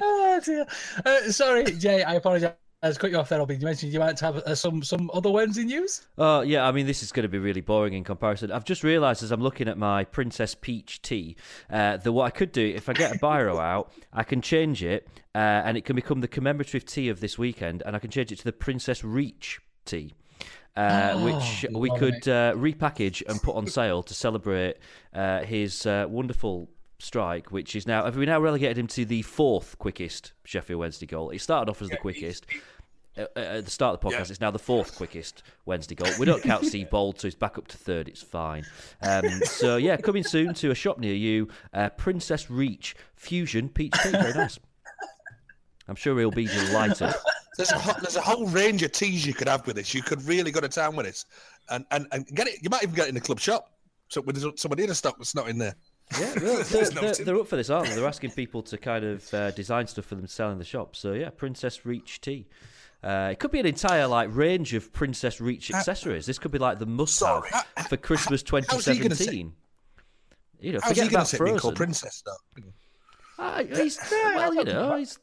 [0.00, 0.66] Oh dear.
[1.04, 2.02] Uh, sorry, Jay.
[2.02, 2.54] I apologise.
[2.92, 3.58] Cut you off there, Robin.
[3.58, 6.06] You mentioned you might have uh, some some other Wednesday news.
[6.18, 8.52] Oh, yeah, I mean, this is going to be really boring in comparison.
[8.52, 11.36] I've just realised as I'm looking at my Princess Peach tea
[11.70, 14.82] uh, that what I could do, if I get a biro out, I can change
[14.84, 18.10] it uh, and it can become the commemorative tea of this weekend and I can
[18.10, 20.14] change it to the Princess Reach tea.
[20.76, 24.76] Uh, Oh, which we could uh, repackage and put on sale to celebrate
[25.14, 26.68] uh, his uh, wonderful
[26.98, 31.06] strike, which is now have we now relegated him to the fourth quickest Sheffield Wednesday
[31.06, 31.30] goal?
[31.30, 32.46] It started off as the quickest.
[32.50, 32.58] Uh,
[33.16, 34.30] at the start of the podcast, Yeah.
[34.32, 36.10] it's now the fourth quickest Wednesday goal.
[36.18, 38.08] We don't count Steve Bould, so he's back up to third.
[38.08, 38.64] It's fine.
[39.02, 43.94] Um, so yeah, coming soon to a shop near you, uh, Princess Reach Fusion Peach
[44.02, 44.10] Tea.
[44.10, 44.58] Very nice.
[45.88, 47.14] I'm sure he'll be delighted.
[47.56, 49.94] There's a ho- there's a whole range of teas you could have with this.
[49.94, 51.24] You could really go to town with this,
[51.68, 52.58] and and, and get it.
[52.62, 53.70] You might even get it in the club shop.
[54.08, 55.74] So with somebody in a stock that's not in there.
[56.18, 57.94] Yeah, they're, they're, they're up for this, aren't they?
[57.94, 60.64] They're asking people to kind of uh, design stuff for them to sell in the
[60.64, 60.94] shop.
[60.96, 62.46] So yeah, Princess Reach tea.
[63.04, 66.24] Uh, it could be an entire like range of Princess Reach accessories.
[66.26, 67.64] This could be like the must-have Sorry.
[67.88, 69.52] for Christmas how's he gonna say- 2017.
[70.60, 71.76] You know, How's he forget going about to sit being called Frozen.
[71.76, 73.42] princess though?
[73.44, 75.18] Uh, he's, well, you know, he's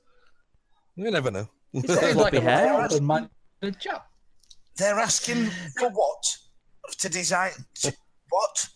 [0.96, 1.50] You never know.
[1.72, 2.74] He's Sounds got like floppy a hair.
[2.74, 3.30] Ireland man.
[3.62, 4.04] Good job.
[4.78, 5.48] They're asking
[5.80, 6.38] for what?
[7.00, 7.52] To design
[7.82, 7.94] to-
[8.30, 8.68] what?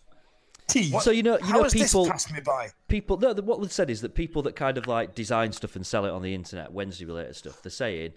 [0.91, 2.69] What- So you know, you How know, has this people, passed me by?
[2.87, 3.17] people.
[3.17, 5.85] No, the- what was said is that people that kind of like design stuff and
[5.85, 8.13] sell it on the internet, Wednesday related stuff, they're saying,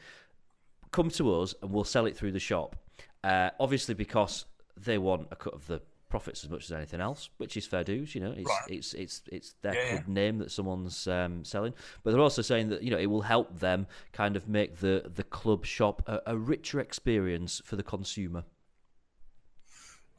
[0.92, 2.76] come to us and we'll sell it through the shop.
[3.24, 4.44] Uh, obviously, because
[4.76, 7.84] they want a cut of the profits as much as anything else, which is fair
[7.84, 8.14] dues.
[8.14, 8.62] You know, it's Right.
[8.68, 10.02] it's it's it's their Yeah, yeah.
[10.06, 13.58] name that someone's um, selling, but they're also saying that you know it will help
[13.58, 18.44] them kind of make the the club shop a, a richer experience for the consumer.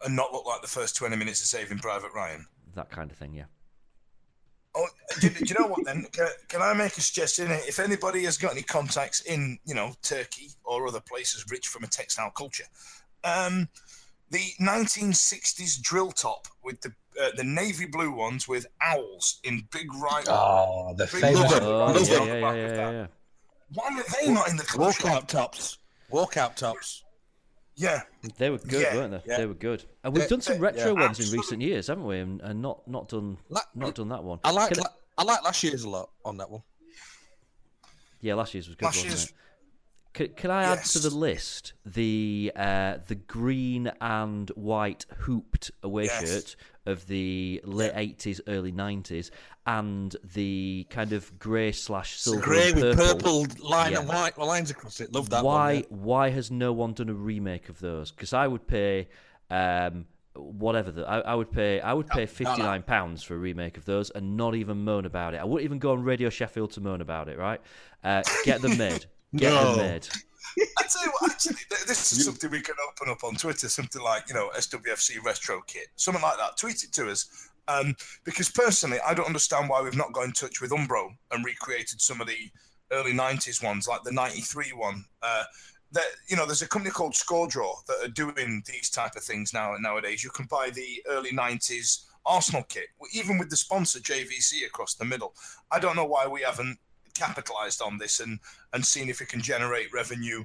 [0.05, 2.45] And not look like the first 20 minutes of Saving Private Ryan.
[2.75, 3.45] That kind of thing, yeah.
[4.81, 4.87] Oh,
[5.19, 6.05] do, do you know what then?
[6.11, 7.47] Can, can I make a suggestion?
[7.51, 11.83] If anybody has got any contacts in, you know, Turkey or other places rich from
[11.83, 12.65] a textile culture,
[13.23, 13.67] um,
[14.31, 19.93] the 1960s drill top with the uh, the navy blue ones with owls in big
[19.95, 20.23] right.
[20.29, 23.07] Oh, the big famous- red Oh, yeah, yeah, yeah, yeah,
[23.73, 25.27] Why are they not in the club Walkout shop?
[25.27, 25.77] tops.
[26.11, 27.03] Walkout tops.
[27.81, 28.01] Yeah,
[28.37, 29.21] They were good, Yeah, weren't they?
[29.31, 29.37] yeah.
[29.37, 29.85] They were good.
[30.03, 32.19] And we've They- done some they- retro yeah, ones in recent years, haven't we?
[32.19, 34.39] And, and not not done La- not done that one.
[34.43, 36.63] I like Can la- I like last year's a lot on that one.
[38.21, 39.33] yeah, last year's was good, Last wasn't year's- it?
[40.11, 46.05] Can, can I add to the list the uh, the green and white hooped away
[46.05, 46.27] Yes.
[46.27, 46.55] shirt
[46.89, 49.31] of the late eighties, early nineties,
[49.65, 53.45] and the kind of grey slash silver Grey with purple.
[53.61, 53.99] line Yeah.
[53.99, 55.13] and white lines across it.
[55.13, 55.75] Love that why one.
[55.77, 55.83] yeah.
[55.89, 58.11] why has no one done a remake of those?
[58.11, 59.07] Because I would pay
[59.49, 63.37] um, whatever the I, I would pay I would pay fifty nine pounds for a
[63.37, 65.37] remake of those and not even moan about it.
[65.37, 67.37] I wouldn't even go on Radio Sheffield to moan about it.
[67.37, 67.61] Right?
[68.03, 69.05] Uh, get them made.
[69.35, 69.75] Get No.
[69.75, 70.07] them made.
[70.77, 71.55] I tell you what, actually,
[71.87, 73.69] this is something we can open up on Twitter.
[73.69, 76.57] Something like you know SWFC retro kit, something like that.
[76.57, 77.49] Tweet it to us.
[77.67, 81.45] Um, because personally, I don't understand why we've not got in touch with Umbro and
[81.45, 82.37] recreated some of the
[82.91, 85.05] early '90s ones, like the '93 one.
[85.21, 85.43] Uh,
[85.91, 89.53] that you know, there's a company called Scoredraw that are doing these type of things
[89.53, 90.23] now nowadays.
[90.23, 95.05] You can buy the early '90s Arsenal kit, even with the sponsor JVC across the
[95.05, 95.33] middle.
[95.71, 96.77] I don't know why we haven't
[97.13, 98.39] capitalized on this and
[98.73, 100.43] and seen if it can generate revenue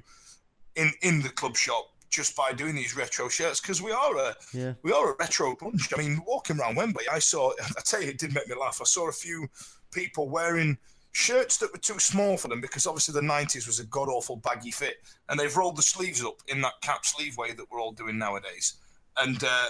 [0.75, 4.35] in in the club shop just by doing these retro shirts because we are a
[4.53, 4.73] Yeah.
[4.83, 5.93] we are a retro bunch.
[5.93, 7.51] I mean, walking around Wembley, I saw.
[7.77, 8.79] I tell you, it did make me laugh.
[8.81, 9.47] I saw a few
[9.91, 10.77] people wearing
[11.11, 14.37] shirts that were too small for them because obviously the '90s was a god awful
[14.37, 14.97] baggy fit,
[15.29, 18.17] and they've rolled the sleeves up in that cap sleeve way that we're all doing
[18.17, 18.75] nowadays.
[19.17, 19.67] And uh,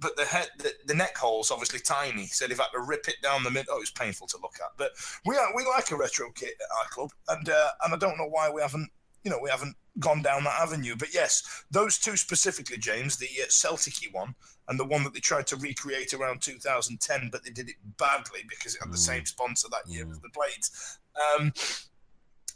[0.00, 3.16] but the head, the, the neck hole's obviously tiny, so they've had to rip it
[3.22, 3.74] down the middle.
[3.74, 4.70] Oh, it's painful to look at.
[4.76, 4.90] But
[5.26, 8.16] we are we like a retro kit at our club, and uh, and I don't
[8.18, 8.88] know why we haven't.
[9.24, 10.94] You know, we haven't gone down that avenue.
[10.96, 14.34] But yes, those two specifically, James, the uh, Celtic one
[14.68, 18.40] and the one that they tried to recreate around 2010, but they did it badly
[18.48, 20.98] because it had the same sponsor that year as the Blades.
[21.36, 21.52] Um,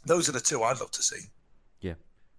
[0.05, 1.25] those are the two I'd love to see.
[1.81, 1.93] Yeah,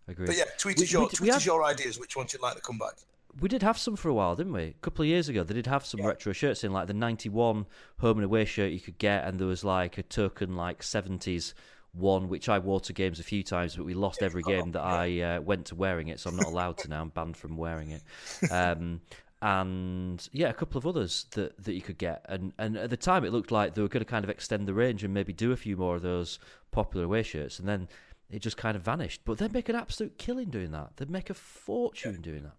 [0.08, 0.26] agree.
[0.26, 2.42] But yeah, tweet We- us your, we- we tweet us your ideas, which ones you'd
[2.42, 2.94] like to come back.
[3.40, 4.62] We did have some for a while, didn't we?
[4.62, 7.66] A couple of years ago, they did have some retro shirts in, like the '91
[7.98, 11.54] home and away shirt you could get, and there was like a token like '70s
[11.94, 14.82] one, which I wore to games a few times, but we lost every game that
[14.82, 17.02] I uh, went to wearing it, so I'm not allowed to now.
[17.02, 18.02] I'm banned from wearing it.
[18.50, 19.00] Um,
[19.42, 22.96] and yeah, a couple of others that, that you could get, and and at the
[22.96, 25.34] time it looked like they were going to kind of extend the range and maybe
[25.34, 26.38] do a few more of those
[26.70, 27.88] popular away shirts, and then
[28.30, 29.20] it just kind of vanished.
[29.24, 30.96] But they'd make an absolute killing doing that.
[30.96, 32.56] They'd make a fortune doing that.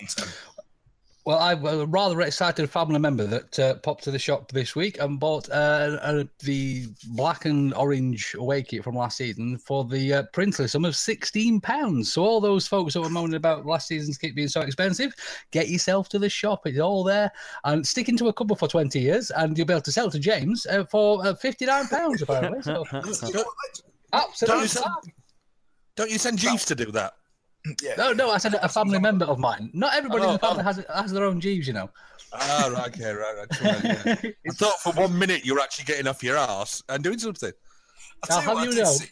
[0.00, 0.28] One.
[1.26, 5.00] Well, I'm a rather excited family member that uh, popped to the shop this week
[5.00, 10.14] and bought uh, uh, the black and orange away kit from last season for the
[10.14, 12.06] uh, princely sum of £16.
[12.06, 15.16] So, all those folks that were moaning about last season's kit being so expensive,
[15.50, 16.64] get yourself to the shop.
[16.64, 17.32] It's all there.
[17.64, 20.20] And stick into a couple for 20 years, and you'll be able to sell to
[20.20, 22.62] James uh, for uh, £59, apparently.
[22.62, 23.42] So, absolutely.
[24.46, 24.84] Don't you, send,
[25.96, 27.14] don't you send Jeeves to do that?
[27.82, 27.94] Yeah.
[27.96, 29.70] No, no, I said a family member of mine.
[29.72, 30.64] Not everybody in Oh, the family oh.
[30.64, 31.90] has, has their own Jeeves, you know.
[32.32, 33.84] Ah, right, okay, right, right.
[33.84, 34.14] yeah.
[34.46, 37.52] I thought for one minute you were actually getting off your ass and doing something.
[38.30, 38.84] I'll have you know.
[38.84, 39.06] see.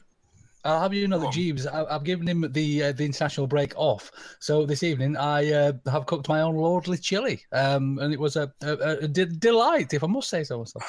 [0.64, 3.74] I'll have you know that Jeeves, I, I've given him the uh, the international break
[3.76, 4.11] off.
[4.40, 8.36] So this evening, I uh, have cooked my own lordly chili, um, and it was
[8.36, 10.84] a, a, a de- delight, if I must say so myself.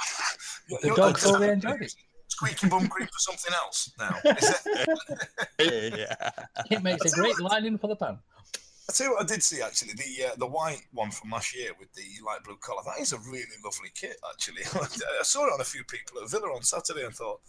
[0.82, 1.94] The dog thoroughly enjoyed it.
[2.36, 4.18] Squeaky bum cream for something else now.
[5.58, 5.98] It?
[5.98, 6.32] yeah.
[6.70, 8.20] It makes a great lining for the pan.
[8.90, 11.56] I tell you what, I did see actually the uh, the white one from last
[11.56, 12.82] year with the light blue collar.
[12.86, 14.64] That is a really lovely kit, actually.
[15.20, 17.40] I saw it on a few people at Villa on Saturday and thought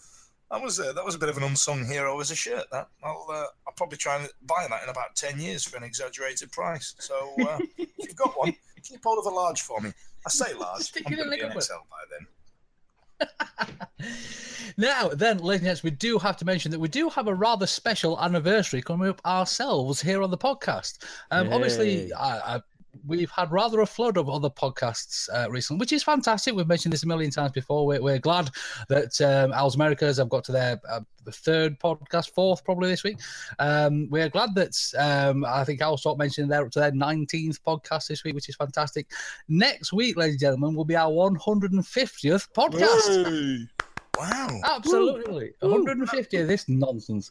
[0.53, 2.65] that was a, that was a bit of an unsung hero as a shirt.
[2.71, 5.83] That I'll uh, I'll probably try and buy that in about ten years for an
[5.83, 6.95] exaggerated price.
[7.01, 9.93] So uh, if you've got one, keep hold of a large for me?
[10.25, 10.83] I say large.
[10.83, 11.61] Stick I'm gonna the be an.
[11.61, 12.27] XL by then.
[14.79, 17.35] Now, then, ladies and gents, we do have to mention that we do have a
[17.35, 20.99] rather special anniversary coming up ourselves here on the podcast.
[21.31, 22.61] Um, obviously, I, I,
[23.07, 26.55] we've had rather a flood of other podcasts uh, recently, which is fantastic.
[26.55, 27.87] We've mentioned this a million times before.
[27.87, 28.51] We're, we're glad
[28.89, 33.19] that um, Al's Americas have got to their uh, third podcast, fourth probably this week.
[33.59, 37.61] Um, we're glad that um, I think Al Sort mentioned they're up to their 19th
[37.67, 39.11] podcast this week, which is fantastic.
[39.49, 43.69] Next week, ladies and gentlemen, will be our 150th podcast.
[44.19, 44.61] Wow.
[44.65, 45.53] Absolutely.
[45.61, 47.31] 150 of this nonsense.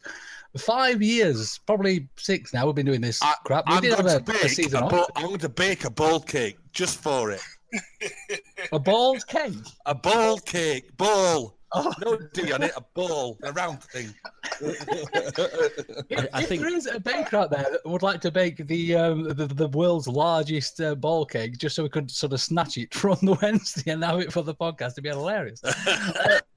[0.58, 3.68] Five years, probably six now, we've been doing this crap.
[3.68, 4.92] We I'm did going have to a, a bake season a off.
[4.92, 7.42] ball, I'm going to bake a ball cake just for it.
[8.72, 9.54] A bald cake?
[9.86, 10.96] A ball cake.
[10.98, 11.58] Ball.
[11.74, 11.94] Oh.
[12.02, 12.72] No D on it.
[12.78, 13.38] A ball.
[13.44, 14.14] A round thing.
[14.62, 18.66] If, I if think- there is a baker out there that would like to bake
[18.68, 22.40] the um, the, the world's largest uh, ball cake, just so we could sort of
[22.40, 25.62] snatch it from the Wednesday and have it for the podcast, it'd be hilarious.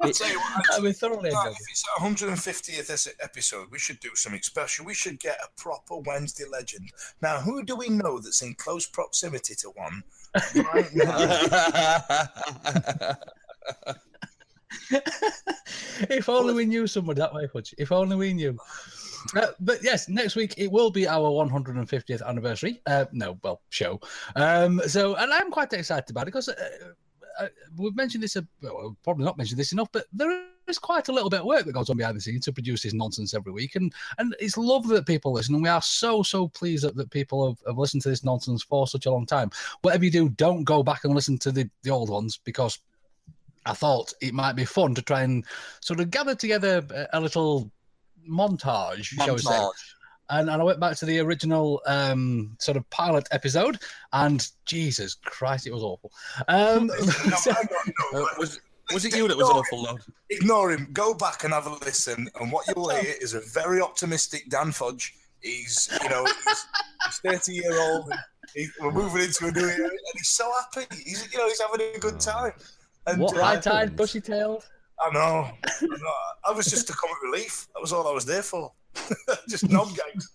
[0.00, 4.00] I'll tell you what, I would thoroughly No, if it's our 150th episode, we should
[4.00, 4.84] do something special.
[4.84, 6.90] We should get a proper Wednesday legend.
[7.20, 10.02] Now, who do we know that's in close proximity to one
[10.56, 11.16] right now?
[16.10, 17.74] if only we knew someone that way, Fudge.
[17.78, 18.56] If only we knew.
[19.36, 22.80] Uh, but yes, next week it will be our 150th anniversary.
[22.86, 24.00] Uh, no, well, show.
[24.36, 26.54] Um, so, and I'm quite excited about it because uh,
[27.38, 31.08] uh, we've mentioned this, uh, well, probably not mentioned this enough, but there is quite
[31.08, 33.34] a little bit of work that goes on behind the scenes to produce this nonsense
[33.34, 36.84] every week, and and it's lovely that people listen, and we are so so pleased
[36.84, 39.50] that, that people have, have listened to this nonsense for such a long time.
[39.82, 42.78] Whatever you do, don't go back and listen to the the old ones because
[43.66, 45.44] I thought it might be fun to try and
[45.80, 47.70] sort of gather together a, a little
[48.28, 49.66] montage, shall we say.
[50.30, 50.40] Montage.
[50.40, 53.78] And, and I went back to the original um, sort of pilot episode,
[54.12, 56.10] and Jesus Christ, it was awful.
[56.48, 56.88] Um,
[57.38, 58.60] so- Uh, was,
[58.92, 60.02] was it you that was awful, Lord?
[60.30, 60.88] Ignore him.
[60.92, 62.28] Go back and have a listen.
[62.40, 65.14] And what you'll hear is a very optimistic Dan Fudge.
[65.40, 66.66] He's, you know, he's,
[67.06, 68.12] he's 30 year old.
[68.54, 70.86] He, we're moving into a new era, and he's so happy.
[71.04, 72.52] He's, you know, he's having a good time.
[73.06, 73.96] And What uh, Bright eyed, happened?
[73.96, 74.64] bushy tailed.
[75.00, 75.50] I know.
[75.64, 76.12] I know.
[76.46, 77.66] I was just a comic relief.
[77.74, 78.72] That was all I was there for.
[79.48, 80.28] just knob games.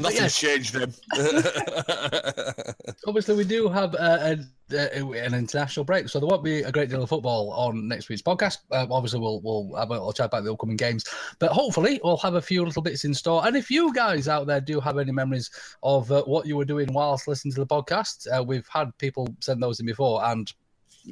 [0.00, 0.40] Nothing's yes.
[0.40, 0.92] changed then.
[3.06, 4.34] Obviously, we do have uh,
[4.72, 7.86] a, a, an international break, so there won't be a great deal of football on
[7.86, 8.58] next week's podcast.
[8.72, 11.04] Uh, obviously, we'll we'll have a little chat about the upcoming games,
[11.38, 13.46] but hopefully, we'll have a few little bits in store.
[13.46, 15.50] And if you guys out there do have any memories
[15.82, 19.28] of uh, what you were doing whilst listening to the podcast, uh, we've had people
[19.40, 20.52] send those in before, and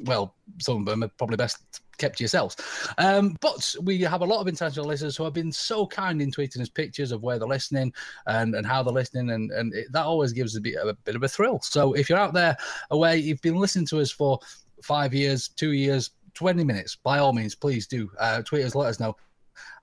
[0.03, 2.55] well, some of them are probably best kept to yourselves.
[2.97, 6.31] Um, but we have a lot of international listeners who have been so kind in
[6.31, 7.93] tweeting us pictures of where they're listening
[8.27, 11.15] and, and how they're listening, and, and it, that always gives a bit, a bit
[11.15, 11.59] of a thrill.
[11.61, 12.55] So if you're out there
[12.91, 14.39] away, you've been listening to us for
[14.81, 18.89] five years, two years, 20 minutes, by all means, please do uh, tweet us, let
[18.89, 19.15] us know.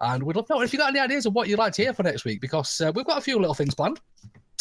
[0.00, 1.82] And we'd love to know if you've got any ideas of what you'd like to
[1.82, 4.00] hear for next week, because uh, we've got a few little things planned.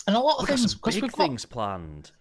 [0.07, 2.11] And a lot of We've things, because big we've got, things planned.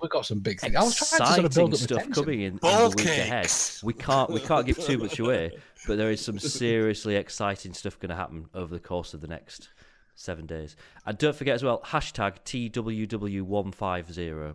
[0.00, 0.74] We've got some big things.
[0.74, 2.24] I was trying to sort Exciting of build up stuff tension.
[2.24, 3.52] coming in, in the week ahead.
[3.82, 7.98] We can't we can't give too much away, but there is some seriously exciting stuff
[7.98, 9.68] going to happen over the course of the next
[10.14, 10.76] seven days.
[11.06, 14.54] And don't forget as well, hashtag TWW150.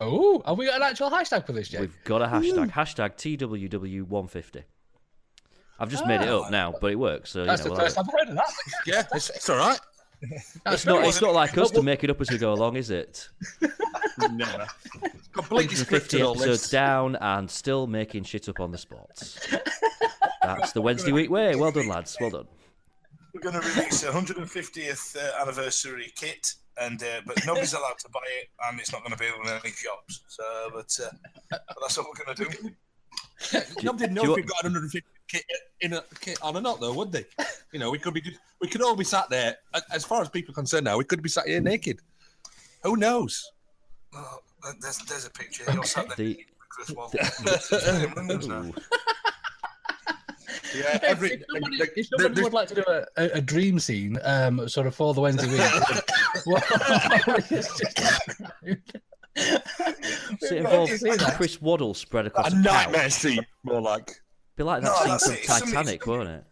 [0.00, 1.80] Oh, have we got an actual hashtag for this, Jake?
[1.80, 2.72] We've got a hashtag.
[2.72, 4.64] Hashtag TWW150.
[5.78, 6.50] I've just made it up ah.
[6.50, 7.30] now, but it works.
[7.30, 8.52] So you That's know, the we'll first have I've heard of that.
[8.86, 9.78] yeah, it's, it's all right.
[10.30, 10.42] It.
[10.66, 11.04] it's not.
[11.04, 13.28] It's not like us to make it up as we go along, is it?
[14.30, 14.66] Never.
[15.32, 16.70] Completely 150 scripted all episodes this.
[16.70, 19.10] down and still making shit up on the spot.
[20.42, 21.54] That's the Wednesday week way.
[21.56, 22.16] Well done, lads.
[22.20, 22.46] Well done.
[23.32, 28.08] We're going to release a 150th uh, anniversary kit, and uh, but nobody's allowed to
[28.10, 30.22] buy it, and it's not going to be in any shops.
[30.28, 31.10] So, but, uh,
[31.50, 32.70] but that's what we're going to do.
[33.82, 35.04] Nobody knows you we've got an 150 kit
[35.80, 37.24] in a kit on or not, though, would they?
[37.72, 38.22] You know, we could be
[38.60, 39.56] we could all be sat there.
[39.92, 42.00] As far as people are concerned now, we could be sat here naked.
[42.82, 43.50] Who knows?
[44.14, 44.38] Oh,
[44.80, 45.64] there's, there's a picture.
[45.72, 47.18] You're sat there The- Chris Waddle.
[50.76, 53.40] Yeah, If- every if somebody, the- if somebody would like to do a, a, a
[53.40, 55.60] dream scene, um, sort of for the Wednesday week,
[56.46, 56.62] well,
[57.50, 58.80] it's just- it
[60.42, 61.34] We'd involve love to see that.
[61.36, 63.12] Chris Waddle spread across a a nightmare couch?
[63.12, 64.20] scene, more like.
[64.56, 65.72] Be like that No, scene from it.
[65.72, 66.44] Titanic, won't it?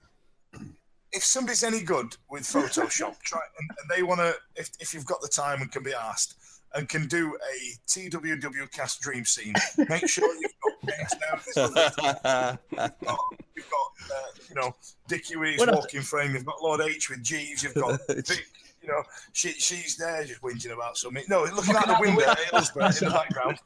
[1.12, 5.04] if somebody's any good with Photoshop, try and, and they want to, if, if you've
[5.04, 6.36] got the time and can be asked,
[6.74, 9.52] and can do a TWW cast dream scene,
[9.90, 10.72] make sure you've got.
[10.82, 12.58] You've got,
[13.54, 14.74] you've got uh, you know,
[15.06, 16.32] Dickie with his Well, no, walking frame.
[16.32, 17.62] You've got Lord H with Jeeves.
[17.62, 18.46] You've got Vic.
[18.82, 19.02] You know,
[19.32, 21.24] she, she's there just whinging about something.
[21.28, 23.58] No, looking out the window at Hillsborough in the background.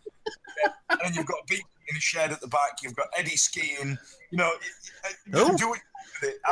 [0.63, 0.97] Yeah.
[1.05, 2.79] And you've got Beat in a shed at the back.
[2.83, 3.99] You've got Eddie skiing.
[4.31, 4.53] You know,
[5.33, 5.81] can do it.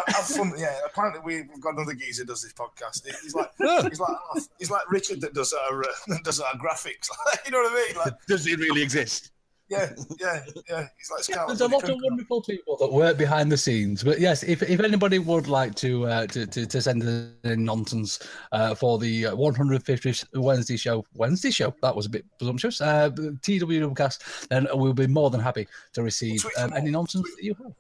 [0.07, 0.53] have fun.
[0.57, 3.05] Yeah, apparently we've got another geezer does this podcast.
[3.23, 4.17] He's like, he's like,
[4.59, 7.09] he's like Richard that does our uh, does our graphics.
[7.45, 7.97] you know what I mean?
[7.97, 9.31] Like, Does it really exist?
[9.69, 9.91] Yeah,
[10.21, 10.89] yeah, yeah.
[10.99, 14.05] He's like, Yeah, there's a lot of wonderful people that work behind the scenes.
[14.05, 17.03] But yes, if, if anybody would like to uh, to, to, to send
[17.45, 18.19] in nonsense
[18.53, 23.09] uh, for the uh, 150th Wednesday show, Wednesday show, that was a bit presumptuous, uh,
[23.11, 27.73] TWWcast, then we'll be more than happy to receive um, any nonsense that you have.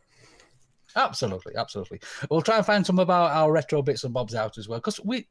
[0.96, 2.00] Absolutely, absolutely.
[2.30, 5.00] We'll try and find some about our retro bits and bobs out as well, because
[5.04, 5.26] we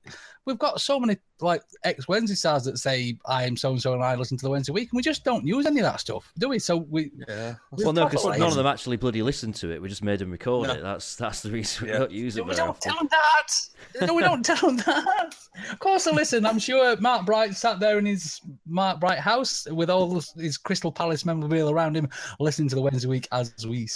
[0.45, 3.93] we've got so many like ex Wednesday stars that say I am so and so
[3.93, 5.99] and I listen to the Wednesday week, and we just don't use any of that
[5.99, 6.59] stuff, do we?
[6.59, 7.55] So we yeah.
[7.71, 9.81] Well, no, because none of them actually bloody listened to it.
[9.81, 10.73] We just made them record No.
[10.73, 10.81] it.
[10.81, 11.99] That's that's the reason we Yeah.
[11.99, 12.91] don't use it we don't often.
[12.91, 14.07] tell them that.
[14.07, 15.35] No, we don't tell them that.
[15.71, 16.45] Of course, they listen.
[16.45, 20.91] I'm sure Mark Bright sat there in his Mark Bright house with all his Crystal
[20.91, 22.09] Palace memorabilia around him,
[22.39, 23.87] listening to the Wednesday week as we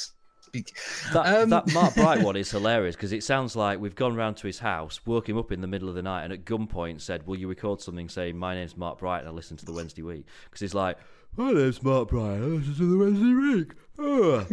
[0.47, 0.75] speak.
[1.13, 4.37] That, Um, that Mark Bright one is hilarious because it sounds like we've gone round
[4.37, 7.01] to his house, woke him up in the middle of the night, and at gunpoint
[7.01, 9.73] said, "Will you record something saying my name's Mark Bright and I listen to the
[9.73, 10.97] Wednesday Week?" Because he's like,
[11.35, 13.73] "My name's Mark Bright, I listen to the Wednesday Week."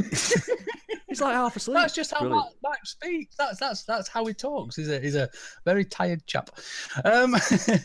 [1.09, 1.77] He's like half asleep.
[1.77, 3.37] That's just how Mark, Mark speaks.
[3.37, 4.75] That's that's that's how he talks.
[4.75, 5.29] He's a he's a
[5.65, 6.51] very tired chap.
[7.05, 7.37] Um,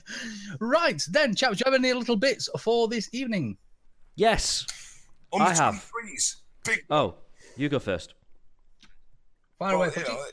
[0.60, 3.57] right then, chaps, do you have any little bits for this evening?
[4.16, 4.66] Yes,
[5.32, 5.76] Under I have.
[5.76, 6.36] 23s.
[6.66, 7.16] Big Oh,
[7.60, 8.14] you go first.
[9.57, 10.24] Fire away, Well, you know,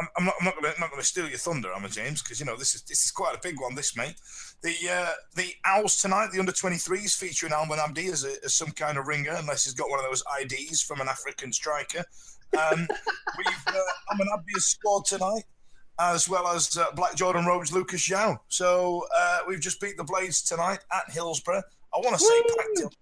[0.00, 2.22] I'm, I'm not, I'm not going to not to steal your thunder, am Emma James,
[2.22, 3.74] because you know this is this is quite a big one.
[3.74, 4.14] This mate,
[4.62, 8.70] the uh, the Owls tonight, the under 23s featuring Almen Abdi as, a, as some
[8.70, 12.04] kind of ringer, unless he's got one of those IDs from an African striker.
[12.54, 12.86] Um,
[13.38, 13.78] we've uh,
[14.12, 15.44] Almen Abdi has scored tonight,
[16.00, 18.38] as well as uh, Black Jordan Rhodes, Lucas João.
[18.48, 21.62] So uh, we've just beat the Blades tonight at Hillsborough.
[21.94, 23.01] I want to say packed Hill- but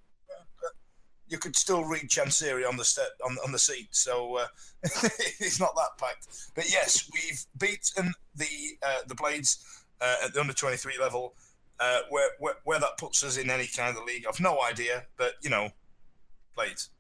[1.31, 4.47] you could still read Chansiri on the step on, on the seat, so uh,
[4.83, 6.27] it's not that packed.
[6.55, 8.47] But yes, we've beaten the
[8.83, 9.65] uh, the Blades
[10.01, 11.35] uh, at the under twenty three level.
[11.79, 15.05] Uh, where, where where that puts us in any kind of league, I've no idea.
[15.17, 15.71] But you know,
[16.55, 16.91] Blades.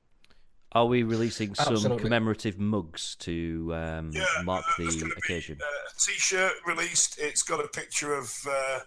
[0.72, 2.04] Are we releasing some Absolutely.
[2.04, 5.58] commemorative mugs to um, Yeah, mark uh, the gonna be, occasion?
[5.60, 7.18] Uh, a T-shirt released.
[7.18, 8.78] It's got a picture of uh,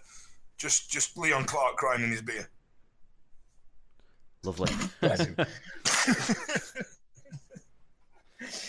[0.56, 2.48] just just Leon Clarke crying in his beer.
[4.44, 4.70] Lovely.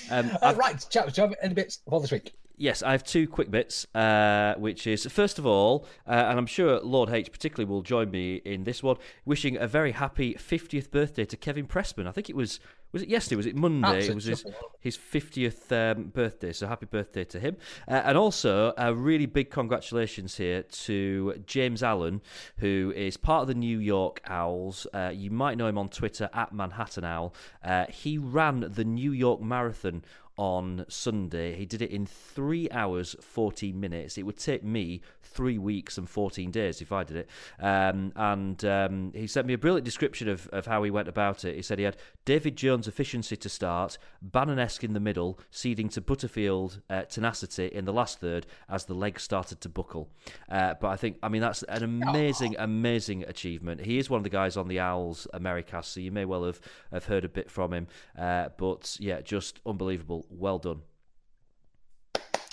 [0.10, 2.34] um, Uh, right, chaps, do you have any bits for this week?
[2.58, 6.46] Yes, I have two quick bits, uh, which is first of all, uh, and I'm
[6.46, 8.96] sure Lord H particularly will join me in this one,
[9.26, 12.08] wishing a very happy 50th birthday to Kevin Pressman.
[12.08, 12.62] I think it was
[12.96, 13.36] was it yesterday?
[13.36, 14.08] Was it Monday?
[14.08, 14.46] It was his,
[14.80, 17.58] his 50th um, birthday, so happy birthday to him.
[17.90, 22.22] Uh, and also a really big congratulations here to James Allen,
[22.60, 24.88] who is part of the New York Owls.
[24.94, 27.36] Uh, you might know him on Twitter at Manhattan Owl.
[27.62, 30.06] Uh, he ran the New York Marathon
[30.38, 31.56] on Sunday.
[31.56, 34.18] He did it in three hours, 14 minutes.
[34.18, 37.30] It would take me three weeks and 14 days if I did it.
[37.60, 41.46] Um, and um, he sent me a brilliant description of, of how he went about
[41.46, 41.56] it.
[41.56, 46.02] He said he had David Jones' efficiency to start, Bannan-esque in the middle, ceding to
[46.02, 50.10] Butterfield uh, tenacity in the last third as the legs started to buckle.
[50.50, 53.82] Uh, but I think, I mean, that's an amazing, amazing achievement.
[53.82, 56.62] He is one of the guys on the Owls Americas, so you may well have,
[56.92, 57.88] have heard a bit from him.
[58.18, 60.25] Uh, but yeah, just unbelievable.
[60.30, 60.82] Well done.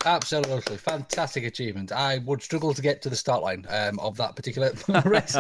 [0.05, 1.93] Absolutely fantastic achievement.
[1.93, 4.73] I would struggle to get to the start line um, of that particular
[5.05, 5.37] race.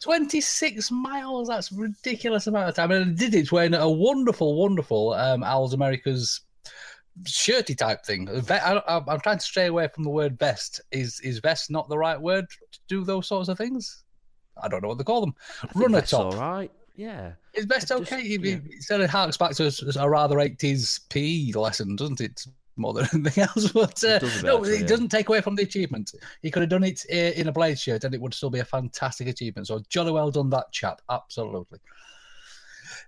[0.00, 2.90] 26 miles, that's a ridiculous amount of time.
[2.92, 6.40] And I did it wearing a wonderful, wonderful um, Owls America's
[7.26, 8.28] shirty type thing.
[8.50, 10.80] I, I'm trying to stray away from the word vest.
[10.90, 14.04] Is is vest not the right word to do those sorts of things?
[14.62, 15.34] I don't know what they call them.
[15.62, 16.32] I Runner that's top.
[16.32, 16.70] all right.
[16.94, 17.32] Yeah.
[17.54, 18.22] Is best Just- okay?
[18.22, 22.20] It, it, it sort of harks back to a, a rather 80s PE lesson, doesn't
[22.20, 22.46] it?
[22.76, 24.86] More than anything else, but uh, It does no, actually, it yeah.
[24.86, 26.12] doesn't take away from the achievement.
[26.42, 28.58] He could have done it uh, in a Blade shirt, and it would still be
[28.60, 29.68] a fantastic achievement.
[29.68, 31.00] So, jolly well done, that chap.
[31.08, 31.78] Absolutely.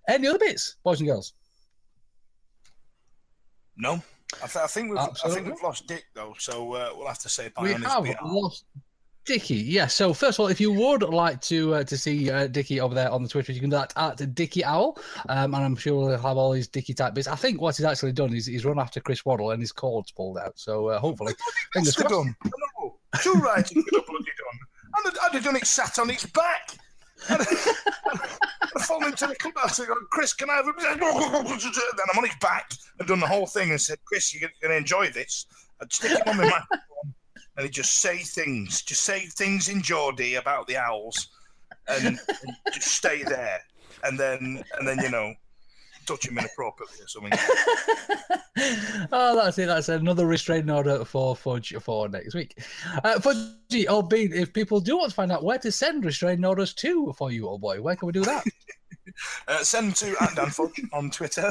[0.09, 1.32] Any other bits, boys and girls?
[3.76, 3.95] No,
[4.43, 7.18] I, th- I think we've I think we've lost Dick though, so uh, we'll have
[7.18, 8.20] to say bye we on his have behalf.
[8.24, 8.64] lost
[9.26, 9.56] Dicky.
[9.56, 9.88] Yeah.
[9.88, 12.94] So first of all, if you would like to uh, to see uh, Dicky over
[12.94, 14.98] there on the Twitter, you can do that at Dicky Owl,
[15.28, 17.28] um, and I'm sure he'll have all his Dicky type bits.
[17.28, 20.12] I think what he's actually done is he's run after Chris Waddle and his cord's
[20.12, 20.58] pulled out.
[20.58, 21.34] So uh, hopefully,
[21.72, 22.10] fingers crossed.
[22.10, 22.36] done.
[22.44, 23.66] No, too right.
[23.66, 24.58] Could have bloody done.
[24.96, 26.78] I'd have, I'd have done it sat on its back.
[27.28, 30.72] I'd I'd fallen into the clubhouse and gone, Chris, can I have a...
[30.78, 34.70] Then I'm on his back and done the whole thing and said, Chris, you're going
[34.70, 35.46] to enjoy this.
[35.80, 37.14] I'd stick him on my microphone
[37.57, 41.28] and he'd just say things, just say things in Geordie about the owls,
[41.88, 43.61] and, and just stay there,
[44.04, 45.34] and then and then you know,
[46.07, 47.32] touch him inappropriately or something.
[49.12, 49.66] oh, that's it.
[49.66, 52.62] That's another restraining order for Fudge for next week.
[53.04, 56.44] Uh, Fudgy, oh, Bean, if people do want to find out where to send restraining
[56.44, 58.44] orders to for you, old boy, where can we do that?
[59.48, 61.50] Uh, send them to Dan Fudge on Twitter.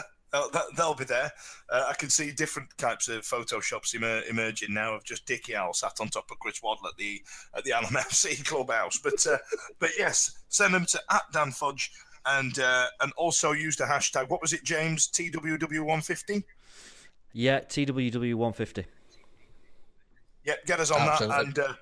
[0.52, 1.32] They'll, they'll be there.
[1.70, 5.74] Uh, I can see different types of photoshops emer- emerging now of just Dickie Owl
[5.74, 7.22] sat on top of Chris Waddle at the
[7.56, 8.98] at the Hallam FC clubhouse.
[8.98, 9.38] But uh,
[9.80, 11.92] but yes, send them to at Dan Fudge
[12.26, 14.30] and uh, and also use the hashtag.
[14.30, 15.08] What was it, James?
[15.08, 16.44] TWW150.
[17.34, 18.86] Yeah, TWW150.
[20.46, 21.36] Yep, get us on Absolutely.
[21.36, 21.74] that and uh,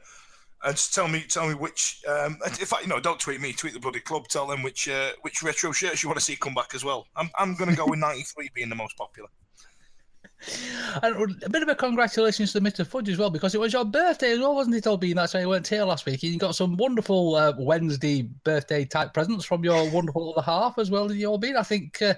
[0.63, 2.01] and tell me tell me which.
[2.07, 4.27] Um, in fact, you know, don't tweet me, tweet the bloody club.
[4.27, 7.07] Tell them which uh, which retro shirts you want to see come back as well.
[7.15, 9.29] I'm I'm going to go with 93 being the most popular.
[11.01, 12.85] And a bit of a congratulations to Mr.
[12.85, 15.15] Fudge as well, because it was your birthday as well, wasn't it, Albie?
[15.15, 16.21] That's why you weren't here last week.
[16.23, 20.77] And you got some wonderful uh, Wednesday birthday type presents from your wonderful other half
[20.77, 21.55] as well, you Albie.
[21.55, 22.13] I think uh,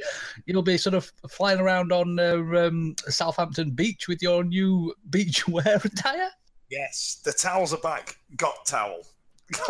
[0.46, 2.36] you'll be sort of flying around on uh,
[2.68, 6.30] um, Southampton Beach with your new beach wear attire.
[6.76, 8.17] Yes, the towels are back.
[8.36, 8.99] Got towel.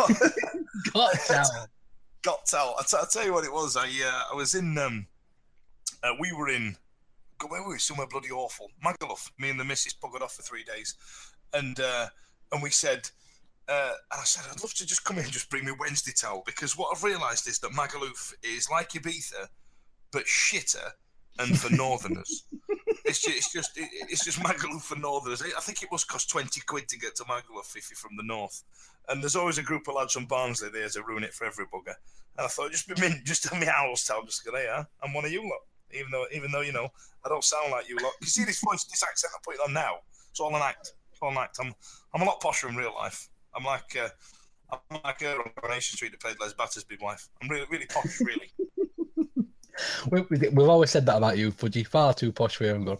[0.93, 1.67] Got towel.
[2.23, 2.75] Got towel.
[2.79, 3.77] I t- I'll tell you what it was.
[3.77, 4.75] I uh, I was in.
[4.79, 5.05] Um,
[6.03, 6.75] uh, we were in.
[7.37, 7.77] God, Where were we?
[7.77, 8.71] Somewhere bloody awful.
[8.83, 9.29] Magaluf.
[9.37, 10.95] Me and the missus buggered off for three days,
[11.53, 12.07] and uh,
[12.51, 13.07] and we said.
[13.67, 16.11] Uh, and I said, I'd love to just come in and just bring me Wednesday
[16.15, 19.47] towel because what I've realised is that Magaluf is like Ibiza,
[20.11, 20.91] but shitter
[21.39, 22.43] and for northerners.
[23.05, 25.41] It's just, it's just, it- it's just Magaluf for northerners.
[25.41, 28.23] I think it must cost twenty quid to get to Magaluf if you're from the
[28.23, 28.63] north.
[29.07, 31.65] And there's always a group of lads from Barnsley there to ruin it for every
[31.67, 31.93] bugger.
[32.37, 34.83] And I thought, just be mint, just tell me Owl's tell, just go, huh?
[35.01, 35.59] I'm one of you lot.
[35.91, 36.89] Even though, even though you know,
[37.23, 38.11] I don't sound like you lot.
[38.19, 39.97] You see this voice, this accent I put it on now.
[40.31, 40.93] It's all an act.
[41.11, 41.57] It's all an act.
[41.61, 41.73] I'm,
[42.13, 43.29] I'm a lot posher in real life.
[43.55, 44.09] I'm like, uh,
[44.91, 47.29] I'm like her on Coronation Street that played Les Battersby wife.
[47.41, 48.51] I'm really, really posh, really.
[50.09, 51.85] We, we've always said that about you, Fudgy.
[51.85, 52.99] Far too posh for your own good.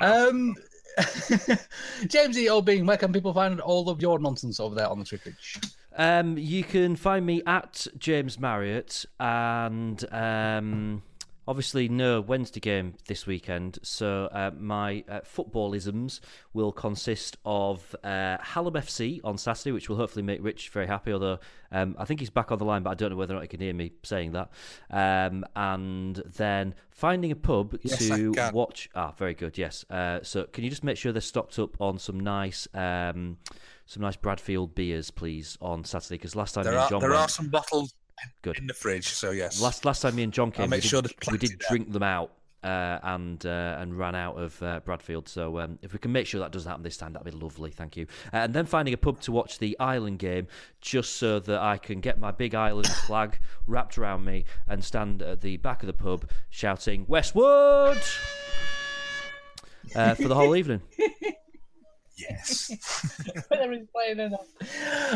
[0.00, 0.54] Um,
[2.06, 2.48] James E.
[2.48, 5.58] O'Bean, where can people find all of your nonsense over there on the Twitch?
[5.96, 11.02] Um, you can find me at James Marriott, and um,
[11.46, 13.78] obviously no Wednesday game this weekend.
[13.82, 16.20] So uh, my uh, footballisms
[16.52, 21.12] will consist of uh, Hallam FC on Saturday, which will hopefully make Rich very happy.
[21.12, 21.38] Although
[21.70, 23.42] um, I think he's back on the line, but I don't know whether or not
[23.42, 24.50] he can hear me saying that.
[24.90, 28.88] Um, and then finding a pub Yes, to watch.
[28.94, 29.58] Ah, very good.
[29.58, 29.84] Yes.
[29.90, 32.66] Uh, so can you just make sure they're stocked up on some nice.
[32.74, 33.38] Um,
[33.86, 36.14] some nice Bradfield beers, please, on Saturday.
[36.14, 37.94] Because last time There are John there went, are some bottles
[38.42, 38.58] Good.
[38.58, 39.60] in the fridge, so yes.
[39.60, 42.30] Last last time me and John came, we did, there's we did drink them out
[42.64, 45.28] uh, and uh, and ran out of uh, Bradfield.
[45.28, 47.70] So um, if we can make sure that doesn't happen this time, that'd be lovely.
[47.70, 48.06] Thank you.
[48.32, 50.48] Uh, and then finding a pub to watch the Ireland game,
[50.80, 55.22] just so that I can get my big Ireland flag wrapped around me and stand
[55.22, 58.02] at the back of the pub shouting Westwood
[59.94, 60.80] uh, for the whole evening.
[62.16, 62.70] Yes.
[63.48, 64.46] Whether he's playing or not.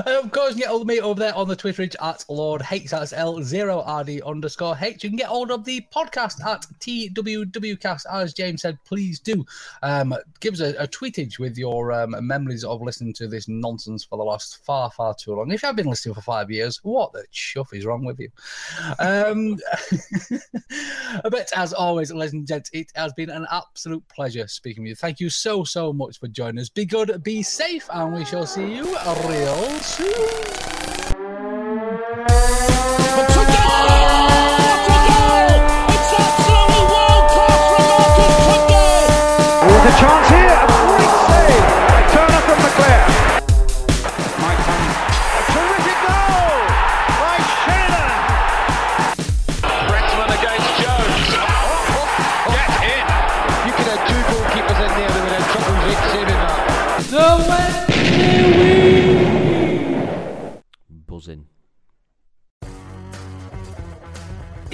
[0.07, 2.25] And of course, you can get all the me over there on the Twitter at
[2.29, 2.91] Lord H.
[2.91, 5.05] That's L0RD underscore H.
[5.05, 8.07] You can get hold of the podcast at TWWcast.
[8.11, 9.45] As James said, please do
[9.83, 14.03] um, give us a, a tweetage with your um, memories of listening to this nonsense
[14.03, 15.51] for the last far, far too long.
[15.53, 18.31] If you have been listening for five years, what the chuff is wrong with you?
[18.99, 19.59] Um,
[21.31, 24.97] but as always, ladies and gents, it has been an absolute pleasure speaking with you.
[24.97, 26.71] Thank you so, so much for joining us.
[26.71, 28.85] Be good, be safe, and we shall see you
[29.27, 30.78] real soon.